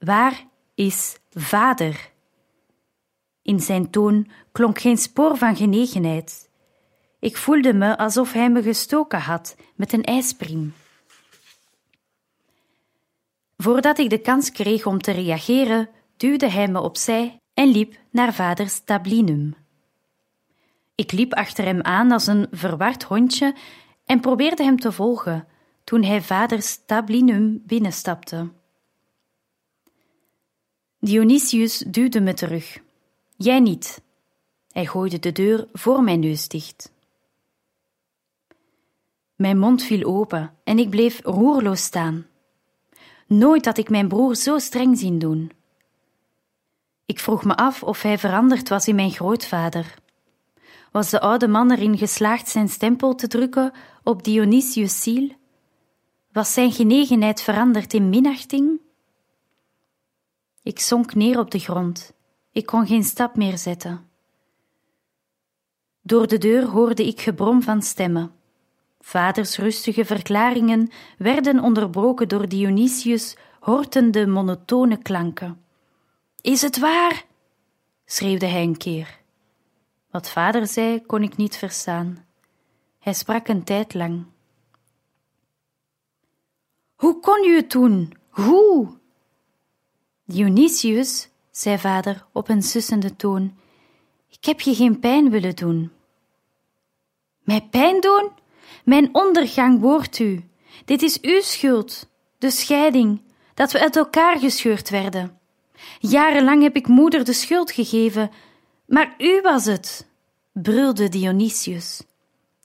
Waar 0.00 0.46
is 0.74 1.18
vader? 1.30 2.10
In 3.42 3.60
zijn 3.60 3.90
toon 3.90 4.30
klonk 4.52 4.78
geen 4.78 4.96
spoor 4.96 5.36
van 5.36 5.56
genegenheid. 5.56 6.50
Ik 7.18 7.36
voelde 7.36 7.72
me 7.72 7.98
alsof 7.98 8.32
hij 8.32 8.50
me 8.50 8.62
gestoken 8.62 9.20
had 9.20 9.56
met 9.74 9.92
een 9.92 10.04
ijspriem. 10.04 10.74
Voordat 13.56 13.98
ik 13.98 14.10
de 14.10 14.18
kans 14.18 14.50
kreeg 14.50 14.86
om 14.86 14.98
te 14.98 15.10
reageren, 15.10 15.88
duwde 16.16 16.50
hij 16.50 16.68
me 16.68 16.80
opzij 16.80 17.40
en 17.54 17.68
liep 17.68 17.98
naar 18.10 18.34
vaders 18.34 18.80
tablinum. 18.84 19.54
Ik 20.94 21.12
liep 21.12 21.34
achter 21.34 21.64
hem 21.64 21.82
aan 21.82 22.12
als 22.12 22.26
een 22.26 22.46
verward 22.50 23.02
hondje 23.02 23.54
en 24.04 24.20
probeerde 24.20 24.62
hem 24.62 24.78
te 24.78 24.92
volgen 24.92 25.46
toen 25.84 26.02
hij 26.04 26.22
vaders 26.22 26.84
tablinum 26.86 27.62
binnenstapte. 27.66 28.58
Dionysius 31.02 31.78
duwde 31.78 32.20
me 32.20 32.34
terug. 32.34 32.78
Jij 33.36 33.60
niet. 33.60 34.02
Hij 34.72 34.86
gooide 34.86 35.18
de 35.18 35.32
deur 35.32 35.68
voor 35.72 36.02
mijn 36.02 36.20
neus 36.20 36.48
dicht. 36.48 36.92
Mijn 39.34 39.58
mond 39.58 39.82
viel 39.82 40.04
open 40.04 40.54
en 40.64 40.78
ik 40.78 40.90
bleef 40.90 41.20
roerloos 41.24 41.82
staan. 41.82 42.26
Nooit 43.26 43.64
had 43.64 43.78
ik 43.78 43.90
mijn 43.90 44.08
broer 44.08 44.34
zo 44.34 44.58
streng 44.58 44.98
zien 44.98 45.18
doen. 45.18 45.52
Ik 47.06 47.20
vroeg 47.20 47.44
me 47.44 47.56
af 47.56 47.82
of 47.82 48.02
hij 48.02 48.18
veranderd 48.18 48.68
was 48.68 48.88
in 48.88 48.94
mijn 48.94 49.10
grootvader. 49.10 49.94
Was 50.92 51.10
de 51.10 51.20
oude 51.20 51.48
man 51.48 51.70
erin 51.70 51.98
geslaagd 51.98 52.48
zijn 52.48 52.68
stempel 52.68 53.14
te 53.14 53.26
drukken 53.26 53.72
op 54.02 54.24
Dionysius' 54.24 55.02
ziel? 55.02 55.32
Was 56.32 56.52
zijn 56.52 56.72
genegenheid 56.72 57.42
veranderd 57.42 57.94
in 57.94 58.08
minachting? 58.08 58.80
Ik 60.70 60.80
zonk 60.80 61.14
neer 61.14 61.38
op 61.38 61.50
de 61.50 61.58
grond. 61.58 62.12
Ik 62.52 62.66
kon 62.66 62.86
geen 62.86 63.04
stap 63.04 63.36
meer 63.36 63.58
zetten. 63.58 64.08
Door 66.02 66.26
de 66.26 66.38
deur 66.38 66.64
hoorde 66.64 67.06
ik 67.06 67.20
gebrom 67.20 67.62
van 67.62 67.82
stemmen. 67.82 68.32
Vaders 69.00 69.56
rustige 69.56 70.04
verklaringen 70.04 70.90
werden 71.18 71.60
onderbroken 71.60 72.28
door 72.28 72.48
Dionysius' 72.48 73.36
hortende 73.60 74.26
monotone 74.26 74.96
klanken. 74.96 75.64
Is 76.40 76.62
het 76.62 76.78
waar? 76.78 77.24
schreeuwde 78.04 78.46
hij 78.46 78.62
een 78.62 78.76
keer. 78.76 79.20
Wat 80.10 80.30
vader 80.30 80.66
zei, 80.66 81.06
kon 81.06 81.22
ik 81.22 81.36
niet 81.36 81.56
verstaan. 81.56 82.26
Hij 82.98 83.14
sprak 83.14 83.48
een 83.48 83.64
tijd 83.64 83.94
lang. 83.94 84.24
Hoe 86.94 87.20
kon 87.20 87.44
u 87.44 87.56
het 87.56 87.70
doen? 87.70 88.12
Hoe? 88.28 88.99
Dionysius, 90.30 91.28
zei 91.50 91.78
vader 91.78 92.26
op 92.32 92.48
een 92.48 92.62
sussende 92.62 93.16
toon, 93.16 93.56
ik 94.28 94.44
heb 94.44 94.60
je 94.60 94.74
geen 94.74 95.00
pijn 95.00 95.30
willen 95.30 95.56
doen. 95.56 95.90
Mij 97.42 97.68
pijn 97.70 98.00
doen? 98.00 98.30
Mijn 98.84 99.08
ondergang 99.14 99.80
wordt 99.80 100.18
u. 100.18 100.44
Dit 100.84 101.02
is 101.02 101.20
uw 101.20 101.40
schuld, 101.40 102.08
de 102.38 102.50
scheiding, 102.50 103.22
dat 103.54 103.72
we 103.72 103.80
uit 103.80 103.96
elkaar 103.96 104.38
gescheurd 104.38 104.90
werden. 104.90 105.38
Jarenlang 105.98 106.62
heb 106.62 106.76
ik 106.76 106.86
moeder 106.86 107.24
de 107.24 107.32
schuld 107.32 107.70
gegeven, 107.70 108.30
maar 108.86 109.14
u 109.18 109.40
was 109.40 109.64
het, 109.64 110.06
brulde 110.52 111.08
Dionysius. 111.08 112.02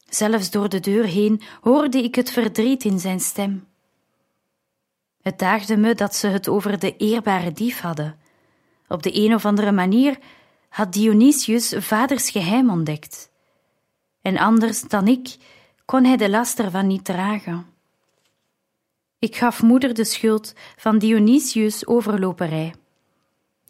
Zelfs 0.10 0.52
door 0.52 0.70
de 0.70 0.80
deur 0.80 1.06
heen 1.06 1.42
hoorde 1.62 2.04
ik 2.04 2.16
het 2.16 2.32
verdriet 2.32 2.84
in 2.84 3.00
zijn 3.00 3.20
stem. 3.20 3.68
Het 5.26 5.40
daagde 5.40 5.78
me 5.78 5.96
dat 5.96 6.16
ze 6.16 6.28
het 6.28 6.48
over 6.48 6.80
de 6.80 6.98
eerbare 6.98 7.52
dief 7.52 7.80
hadden. 7.80 8.20
Op 8.88 9.04
de 9.04 9.24
een 9.24 9.34
of 9.34 9.46
andere 9.46 9.72
manier 9.72 10.18
had 10.70 10.94
Dionysius 10.94 11.74
vaders 11.78 12.30
geheim 12.30 12.70
ontdekt. 12.70 13.32
En 14.22 14.38
anders 14.38 14.82
dan 14.82 15.08
ik 15.08 15.36
kon 15.86 16.04
hij 16.04 16.18
de 16.18 16.30
last 16.30 16.60
ervan 16.60 16.88
niet 16.88 17.06
dragen. 17.06 17.66
Ik 19.20 19.36
gaf 19.36 19.62
moeder 19.62 19.94
de 19.94 20.06
schuld 20.06 20.54
van 20.76 20.98
Dionysius' 20.98 21.88
overloperij. 21.88 22.74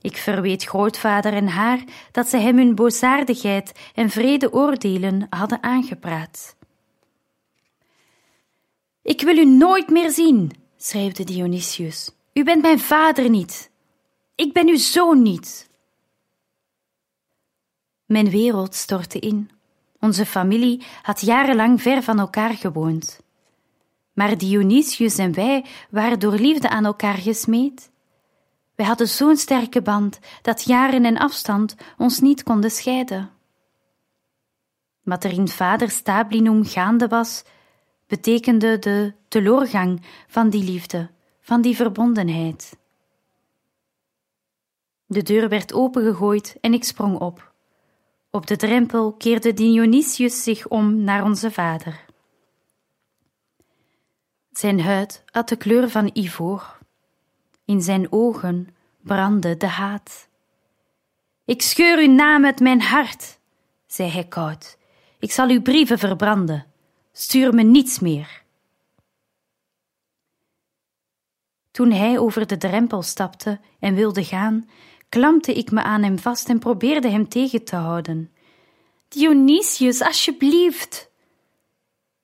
Ik 0.01 0.17
verweet 0.17 0.63
grootvader 0.63 1.33
en 1.33 1.47
haar 1.47 1.83
dat 2.11 2.27
ze 2.27 2.37
hem 2.37 2.57
hun 2.57 2.75
boosaardigheid 2.75 3.79
en 3.93 4.09
vrede 4.09 4.53
oordelen 4.53 5.27
hadden 5.29 5.63
aangepraat. 5.63 6.55
Ik 9.01 9.21
wil 9.21 9.37
u 9.37 9.45
nooit 9.45 9.89
meer 9.89 10.11
zien, 10.11 10.51
schreeuwde 10.77 11.23
Dionysius. 11.23 12.11
U 12.33 12.43
bent 12.43 12.61
mijn 12.61 12.79
vader 12.79 13.29
niet. 13.29 13.71
Ik 14.35 14.53
ben 14.53 14.67
uw 14.67 14.77
zoon 14.77 15.21
niet. 15.21 15.69
Mijn 18.05 18.29
wereld 18.29 18.75
stortte 18.75 19.19
in. 19.19 19.49
Onze 19.99 20.25
familie 20.25 20.83
had 21.01 21.21
jarenlang 21.21 21.81
ver 21.81 22.03
van 22.03 22.19
elkaar 22.19 22.53
gewoond. 22.53 23.19
Maar 24.13 24.37
Dionysius 24.37 25.17
en 25.17 25.33
wij 25.33 25.65
waren 25.89 26.19
door 26.19 26.33
liefde 26.33 26.69
aan 26.69 26.85
elkaar 26.85 27.17
gesmeed. 27.17 27.91
Wij 28.75 28.85
hadden 28.85 29.07
zo'n 29.07 29.37
sterke 29.37 29.81
band 29.81 30.19
dat 30.41 30.63
jaren 30.63 31.05
en 31.05 31.17
afstand 31.17 31.75
ons 31.97 32.19
niet 32.19 32.43
konden 32.43 32.71
scheiden. 32.71 33.29
Wat 35.03 35.23
er 35.23 35.31
in 35.31 35.47
vader 35.47 35.89
Stablinum 35.89 36.65
gaande 36.65 37.07
was, 37.07 37.43
betekende 38.07 38.79
de 38.79 39.13
teleurgang 39.35 40.01
van 40.27 40.49
die 40.49 40.63
liefde, 40.63 41.09
van 41.41 41.61
die 41.61 41.75
verbondenheid. 41.75 42.77
De 45.05 45.23
deur 45.23 45.49
werd 45.49 45.73
opengegooid 45.73 46.57
en 46.61 46.73
ik 46.73 46.83
sprong 46.83 47.19
op. 47.19 47.51
Op 48.29 48.47
de 48.47 48.55
drempel 48.55 49.13
keerde 49.13 49.53
Dionysius 49.53 50.43
zich 50.43 50.67
om 50.67 51.03
naar 51.03 51.23
onze 51.23 51.51
vader. 51.51 52.05
Zijn 54.51 54.81
huid 54.81 55.23
had 55.31 55.49
de 55.49 55.55
kleur 55.55 55.89
van 55.89 56.09
ivoor. 56.13 56.77
In 57.65 57.81
zijn 57.81 58.11
ogen 58.11 58.67
brandde 59.01 59.57
de 59.57 59.67
haat. 59.67 60.27
Ik 61.45 61.61
scheur 61.61 61.97
uw 61.97 62.13
naam 62.13 62.45
uit 62.45 62.59
mijn 62.59 62.81
hart, 62.81 63.39
zei 63.87 64.09
hij 64.09 64.27
koud. 64.27 64.77
Ik 65.19 65.31
zal 65.31 65.49
uw 65.49 65.61
brieven 65.61 65.99
verbranden. 65.99 66.65
Stuur 67.11 67.53
me 67.53 67.63
niets 67.63 67.99
meer. 67.99 68.43
Toen 71.75 71.91
hij 71.91 72.19
over 72.19 72.47
de 72.47 72.57
drempel 72.57 73.01
stapte 73.01 73.59
en 73.79 73.95
wilde 73.95 74.23
gaan, 74.23 74.69
klampte 75.09 75.53
ik 75.53 75.71
me 75.71 75.83
aan 75.83 76.03
hem 76.03 76.19
vast 76.19 76.49
en 76.49 76.59
probeerde 76.59 77.09
hem 77.09 77.27
tegen 77.27 77.63
te 77.63 77.75
houden. 77.75 78.31
Dionysius, 79.07 80.01
alsjeblieft! 80.01 81.11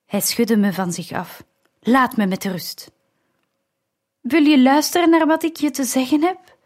Hij 0.05 0.21
schudde 0.21 0.57
me 0.57 0.73
van 0.73 0.91
zich 0.91 1.11
af. 1.11 1.43
Laat 1.79 2.17
me 2.17 2.25
met 2.25 2.45
rust. 2.45 2.91
Wil 4.21 4.43
je 4.43 4.61
luisteren 4.61 5.09
naar 5.09 5.27
wat 5.27 5.43
ik 5.43 5.55
je 5.55 5.71
te 5.71 5.83
zeggen 5.83 6.23
heb? 6.23 6.57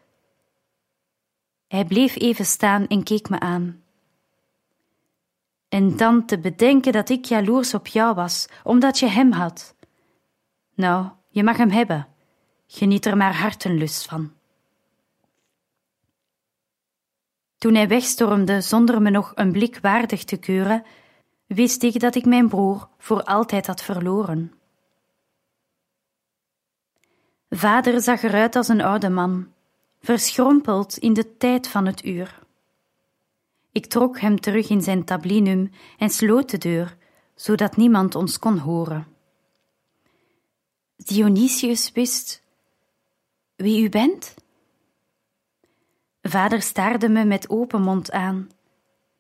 Hij 1.68 1.86
bleef 1.86 2.16
even 2.16 2.46
staan 2.46 2.88
en 2.88 3.04
keek 3.04 3.30
me 3.30 3.40
aan. 3.40 3.84
En 5.70 5.98
dan 5.98 6.26
te 6.26 6.40
bedenken 6.40 6.92
dat 6.92 7.10
ik 7.10 7.26
jaloers 7.26 7.74
op 7.74 7.88
jou 7.88 8.16
was, 8.16 8.48
omdat 8.64 9.00
je 9.00 9.08
hem 9.08 9.32
had. 9.32 9.76
Nou, 10.76 11.10
je 11.30 11.44
mag 11.44 11.58
hem 11.58 11.72
hebben. 11.72 12.15
Geniet 12.68 13.06
er 13.06 13.18
maar 13.18 13.36
hartenlust 13.36 14.06
van. 14.06 14.34
Toen 17.58 17.76
hij 17.76 17.88
wegstormde 17.88 18.62
zonder 18.62 19.02
me 19.02 19.10
nog 19.10 19.32
een 19.36 19.52
blik 19.52 19.80
waardig 19.82 20.24
te 20.24 20.38
keuren, 20.38 20.84
wist 21.46 21.84
ik 21.84 22.00
dat 22.00 22.16
ik 22.16 22.26
mijn 22.26 22.48
broer 22.48 22.90
voor 22.98 23.24
altijd 23.24 23.68
had 23.68 23.82
verloren. 23.84 24.54
Vader 27.50 28.02
zag 28.02 28.24
eruit 28.24 28.56
als 28.56 28.68
een 28.68 28.82
oude 28.82 29.10
man, 29.10 29.48
verschrompeld 30.00 30.98
in 30.98 31.14
de 31.14 31.38
tijd 31.38 31.68
van 31.68 31.86
het 31.86 32.06
uur. 32.06 32.40
Ik 33.72 33.86
trok 33.86 34.20
hem 34.20 34.40
terug 34.40 34.70
in 34.70 34.82
zijn 34.82 35.04
tablinum 35.04 35.72
en 35.98 36.10
sloot 36.10 36.50
de 36.50 36.58
deur, 36.58 36.98
zodat 37.36 37.78
niemand 37.78 38.16
ons 38.16 38.40
kon 38.40 38.58
horen. 38.58 39.08
Dionysius 40.96 41.92
wist 41.92 42.44
wie 43.56 43.84
u 43.84 43.90
bent? 43.90 44.36
Vader 46.22 46.62
staarde 46.62 47.10
me 47.10 47.26
met 47.26 47.50
open 47.50 47.82
mond 47.82 48.12
aan. 48.12 48.50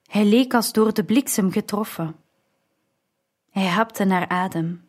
Hij 0.06 0.26
leek 0.26 0.54
als 0.54 0.72
door 0.72 0.94
de 0.94 1.04
bliksem 1.04 1.52
getroffen. 1.52 2.16
Hij 3.52 3.68
hapte 3.68 4.04
naar 4.04 4.28
adem. 4.28 4.84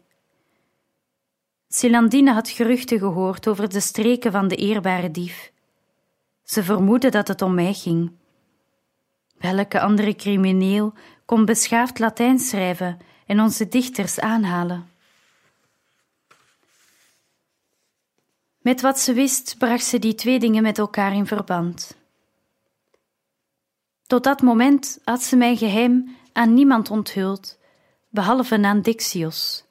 Celandine 1.68 2.32
had 2.32 2.48
geruchten 2.48 2.98
gehoord 2.98 3.48
over 3.48 3.68
de 3.68 3.80
streken 3.80 4.32
van 4.32 4.48
de 4.48 4.56
eerbare 4.56 5.10
dief. 5.10 5.52
Ze 6.42 6.62
vermoedde 6.62 7.08
dat 7.08 7.28
het 7.28 7.42
om 7.42 7.54
mij 7.54 7.74
ging. 7.74 8.12
Welke 9.38 9.80
andere 9.80 10.14
crimineel 10.14 10.92
kon 11.24 11.44
beschaafd 11.44 11.98
Latijn 11.98 12.38
schrijven 12.38 12.98
en 13.26 13.40
onze 13.40 13.68
dichters 13.68 14.20
aanhalen? 14.20 14.88
Met 18.66 18.80
wat 18.80 18.98
ze 18.98 19.12
wist, 19.12 19.54
bracht 19.58 19.84
ze 19.84 19.98
die 19.98 20.14
twee 20.14 20.38
dingen 20.38 20.62
met 20.62 20.78
elkaar 20.78 21.14
in 21.14 21.26
verband. 21.26 21.96
Tot 24.06 24.24
dat 24.24 24.42
moment 24.42 24.98
had 25.04 25.22
ze 25.22 25.36
mijn 25.36 25.56
geheim 25.56 26.16
aan 26.32 26.54
niemand 26.54 26.90
onthuld, 26.90 27.58
behalve 28.08 28.62
aan 28.62 28.80
Dixios. 28.80 29.64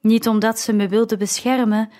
Niet 0.00 0.28
omdat 0.28 0.58
ze 0.58 0.72
me 0.72 0.88
wilde 0.88 1.16
beschermen, 1.16 1.90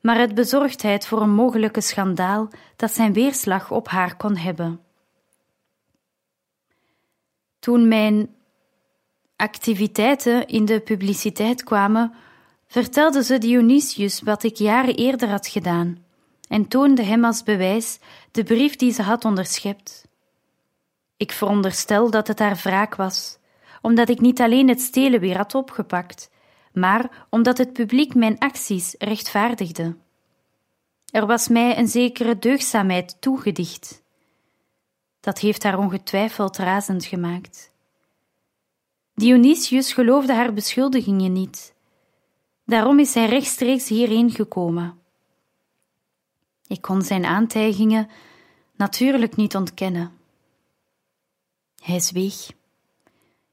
maar 0.00 0.16
uit 0.16 0.34
bezorgdheid 0.34 1.06
voor 1.06 1.22
een 1.22 1.34
mogelijke 1.34 1.80
schandaal 1.80 2.48
dat 2.76 2.92
zijn 2.92 3.12
weerslag 3.12 3.70
op 3.70 3.88
haar 3.88 4.16
kon 4.16 4.36
hebben. 4.36 4.80
Toen 7.58 7.88
mijn 7.88 8.34
activiteiten 9.36 10.46
in 10.46 10.64
de 10.64 10.80
publiciteit 10.80 11.64
kwamen, 11.64 12.14
vertelde 12.68 13.22
ze 13.22 13.38
Dionysius 13.38 14.22
wat 14.22 14.42
ik 14.42 14.56
jaren 14.56 14.94
eerder 14.94 15.28
had 15.28 15.46
gedaan 15.46 16.04
en 16.48 16.68
toonde 16.68 17.02
hem 17.02 17.24
als 17.24 17.42
bewijs 17.42 17.98
de 18.30 18.44
brief 18.44 18.76
die 18.76 18.92
ze 18.92 19.02
had 19.02 19.24
onderschept. 19.24 20.06
Ik 21.16 21.32
veronderstel 21.32 22.10
dat 22.10 22.26
het 22.26 22.38
haar 22.38 22.60
wraak 22.62 22.94
was, 22.94 23.38
omdat 23.82 24.08
ik 24.08 24.20
niet 24.20 24.40
alleen 24.40 24.68
het 24.68 24.80
stelen 24.80 25.20
weer 25.20 25.36
had 25.36 25.54
opgepakt, 25.54 26.30
maar 26.72 27.26
omdat 27.30 27.58
het 27.58 27.72
publiek 27.72 28.14
mijn 28.14 28.38
acties 28.38 28.94
rechtvaardigde. 28.98 29.96
Er 31.10 31.26
was 31.26 31.48
mij 31.48 31.78
een 31.78 31.88
zekere 31.88 32.38
deugdzaamheid 32.38 33.16
toegedicht. 33.20 34.02
Dat 35.20 35.38
heeft 35.38 35.62
haar 35.62 35.78
ongetwijfeld 35.78 36.56
razend 36.56 37.04
gemaakt. 37.04 37.70
Dionysius 39.14 39.92
geloofde 39.92 40.32
haar 40.34 40.52
beschuldigingen 40.52 41.32
niet. 41.32 41.76
Daarom 42.68 42.98
is 42.98 43.14
hij 43.14 43.26
rechtstreeks 43.26 43.88
hierheen 43.88 44.30
gekomen. 44.30 44.98
Ik 46.66 46.80
kon 46.80 47.02
zijn 47.02 47.24
aantijgingen 47.24 48.08
natuurlijk 48.76 49.36
niet 49.36 49.56
ontkennen. 49.56 50.12
Hij 51.82 52.00
zweeg. 52.00 52.50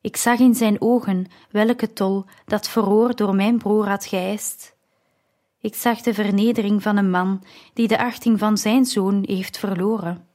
Ik 0.01 0.18
zag 0.18 0.39
in 0.39 0.55
zijn 0.55 0.82
ogen 0.82 1.28
welke 1.49 1.93
tol 1.93 2.26
dat 2.45 2.70
verhoor 2.70 3.16
door 3.16 3.36
mijn 3.36 3.57
broer 3.57 3.88
had 3.88 4.05
geëist. 4.05 4.76
Ik 5.59 5.76
zag 5.76 6.01
de 6.01 6.13
vernedering 6.13 6.82
van 6.82 6.97
een 6.97 7.09
man 7.09 7.43
die 7.74 7.88
de 7.88 7.97
achting 7.97 8.39
van 8.39 8.57
zijn 8.57 8.86
zoon 8.86 9.24
heeft 9.28 9.57
verloren. 9.57 10.28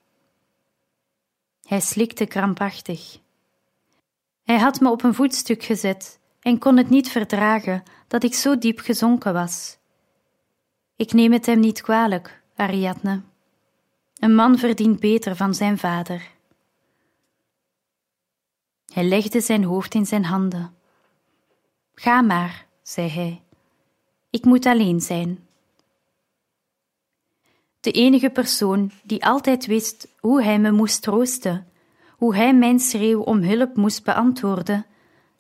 Hij 1.62 1.80
slikte 1.80 2.26
krampachtig. 2.26 3.18
Hij 4.42 4.58
had 4.58 4.80
me 4.80 4.90
op 4.90 5.02
een 5.02 5.14
voetstuk 5.14 5.62
gezet 5.62 6.19
en 6.40 6.58
kon 6.58 6.76
het 6.76 6.90
niet 6.90 7.08
verdragen 7.08 7.82
dat 8.08 8.22
ik 8.22 8.34
zo 8.34 8.58
diep 8.58 8.78
gezonken 8.78 9.32
was. 9.32 9.78
Ik 10.96 11.12
neem 11.12 11.32
het 11.32 11.46
hem 11.46 11.60
niet 11.60 11.80
kwalijk, 11.80 12.42
Ariadne. 12.54 13.22
Een 14.18 14.34
man 14.34 14.58
verdient 14.58 15.00
beter 15.00 15.36
van 15.36 15.54
zijn 15.54 15.78
vader. 15.78 16.30
Hij 18.92 19.04
legde 19.04 19.40
zijn 19.40 19.64
hoofd 19.64 19.94
in 19.94 20.06
zijn 20.06 20.24
handen. 20.24 20.74
Ga 21.94 22.20
maar, 22.20 22.66
zei 22.82 23.08
hij. 23.08 23.42
Ik 24.30 24.44
moet 24.44 24.66
alleen 24.66 25.00
zijn. 25.00 25.46
De 27.80 27.90
enige 27.90 28.30
persoon 28.30 28.90
die 29.02 29.24
altijd 29.24 29.66
wist 29.66 30.08
hoe 30.18 30.42
hij 30.42 30.58
me 30.58 30.70
moest 30.70 31.02
troosten, 31.02 31.66
hoe 32.16 32.36
hij 32.36 32.54
mijn 32.54 32.80
schreeuw 32.80 33.20
om 33.20 33.42
hulp 33.42 33.76
moest 33.76 34.04
beantwoorden, 34.04 34.86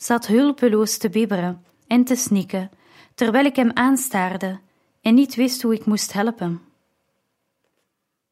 zat 0.02 0.26
hulpeloos 0.26 0.96
te 0.96 1.08
bibberen 1.08 1.64
en 1.86 2.04
te 2.04 2.16
snikken, 2.16 2.70
terwijl 3.14 3.44
ik 3.44 3.56
hem 3.56 3.70
aanstaarde 3.74 4.60
en 5.00 5.14
niet 5.14 5.34
wist 5.34 5.62
hoe 5.62 5.74
ik 5.74 5.84
moest 5.84 6.12
helpen. 6.12 6.60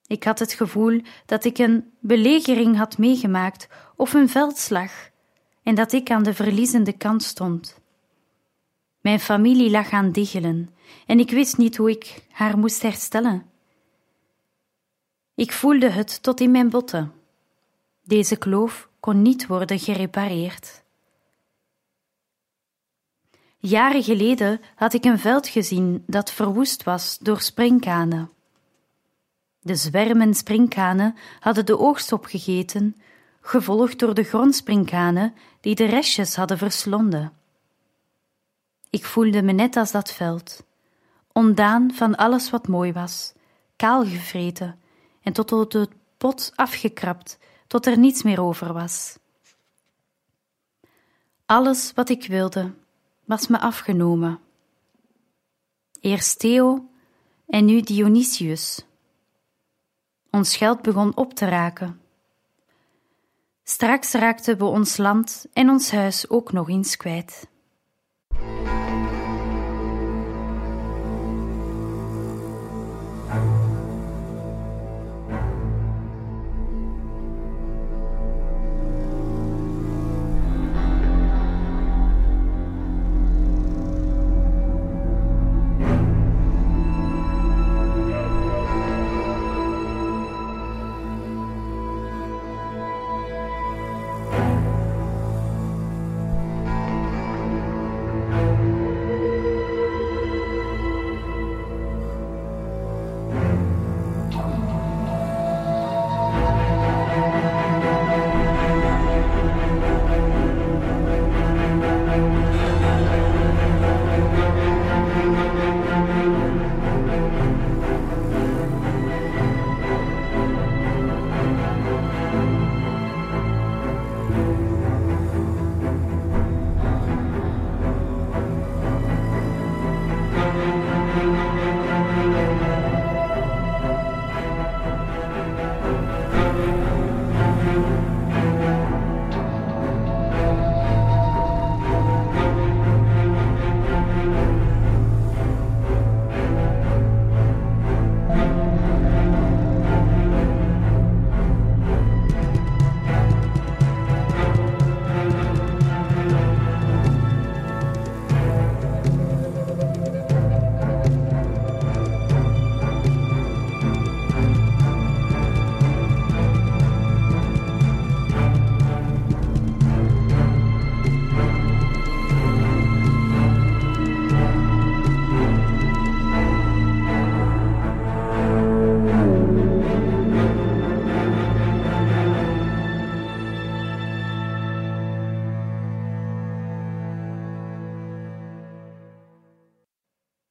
Ik 0.07 0.25
had 0.25 0.39
het 0.39 0.53
gevoel 0.53 1.01
dat 1.27 1.45
ik 1.45 1.59
een 1.59 1.93
belegering 2.01 2.77
had 2.77 2.99
meegemaakt 2.99 3.69
of 3.97 4.15
een 4.15 4.29
veldslag 4.29 4.93
en 5.63 5.75
dat 5.75 5.93
ik 5.93 6.11
aan 6.11 6.23
de 6.23 6.35
verliezende 6.35 6.93
kant 6.93 7.23
stond. 7.23 7.81
Mijn 9.01 9.21
familie 9.21 9.71
lag 9.71 9.91
aan 9.91 10.13
diggelen 10.13 10.75
en 11.07 11.19
ik 11.19 11.31
wist 11.31 11.57
niet 11.57 11.77
hoe 11.77 11.91
ik 11.91 12.23
haar 12.31 12.59
moest 12.59 12.83
herstellen. 12.83 13.47
Ik 15.35 15.53
voelde 15.53 15.91
het 15.91 16.23
tot 16.23 16.41
in 16.41 16.51
mijn 16.51 16.71
botten. 16.71 17.13
Deze 18.05 18.37
kloof 18.37 18.89
kon 19.01 19.23
niet 19.23 19.47
worden 19.47 19.79
gerepareerd. 19.79 20.87
Jaren 23.61 24.03
geleden 24.03 24.61
had 24.75 24.93
ik 24.93 25.05
een 25.05 25.19
veld 25.19 25.49
gezien 25.49 26.05
dat 26.07 26.33
verwoest 26.33 26.83
was 26.83 27.19
door 27.19 27.41
springkanen. 27.41 28.31
De 29.61 29.75
zwermen 29.75 30.35
springkanen 30.35 31.17
hadden 31.41 31.67
de 31.67 31.79
oogst 31.79 32.13
opgegeten, 32.13 32.97
gevolgd 33.41 33.99
door 33.99 34.15
de 34.15 34.23
grondspringkanen 34.23 35.35
die 35.61 35.75
de 35.75 35.85
restjes 35.85 36.37
hadden 36.37 36.59
verslonden. 36.59 37.33
Ik 38.91 39.05
voelde 39.05 39.43
me 39.43 39.53
net 39.53 39.77
als 39.77 39.91
dat 39.91 40.13
veld, 40.13 40.65
ondaan 41.33 41.95
van 41.95 42.17
alles 42.17 42.51
wat 42.51 42.69
mooi 42.69 42.93
was, 42.93 43.33
kaal 43.77 44.05
gevreten 44.05 44.79
en 45.23 45.33
tot 45.33 45.53
op 45.53 45.73
het 45.73 45.91
pot 46.19 46.53
afgekrapt, 46.55 47.39
tot 47.67 47.87
er 47.87 47.99
niets 47.99 48.23
meer 48.23 48.41
over 48.41 48.73
was. 48.73 49.19
Alles 51.47 51.93
wat 51.95 52.09
ik 52.09 52.27
wilde, 52.27 52.73
was 53.29 53.47
me 53.47 53.61
afgenomen. 53.61 54.41
Eerst 56.01 56.39
Theo 56.39 56.89
en 57.47 57.65
nu 57.65 57.81
Dionysius. 57.81 58.87
Ons 60.31 60.57
geld 60.57 60.83
begon 60.83 61.17
op 61.17 61.35
te 61.35 61.45
raken. 61.45 62.01
Straks 63.63 64.13
raakten 64.13 64.59
we 64.59 64.65
ons 64.65 64.97
land 64.97 65.47
en 65.53 65.69
ons 65.69 65.91
huis 65.91 66.29
ook 66.29 66.53
nog 66.53 66.69
eens 66.69 66.97
kwijt. 66.97 67.49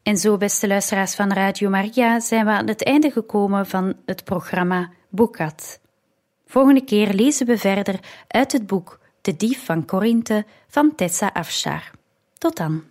En 0.07 0.17
zo, 0.17 0.37
beste 0.37 0.67
luisteraars 0.67 1.15
van 1.15 1.31
Radio 1.31 1.69
Maria, 1.69 2.19
zijn 2.19 2.45
we 2.45 2.51
aan 2.51 2.67
het 2.67 2.83
einde 2.83 3.11
gekomen 3.11 3.65
van 3.65 3.93
het 4.05 4.23
programma 4.23 4.89
Boekat. 5.09 5.79
Volgende 6.45 6.83
keer 6.83 7.13
lezen 7.13 7.45
we 7.45 7.57
verder 7.57 7.99
uit 8.27 8.51
het 8.51 8.67
boek 8.67 8.99
De 9.21 9.35
Dief 9.35 9.65
van 9.65 9.85
Korinthe 9.85 10.45
van 10.67 10.95
Tessa 10.95 11.29
Afshar. 11.33 11.91
Tot 12.37 12.57
dan. 12.57 12.83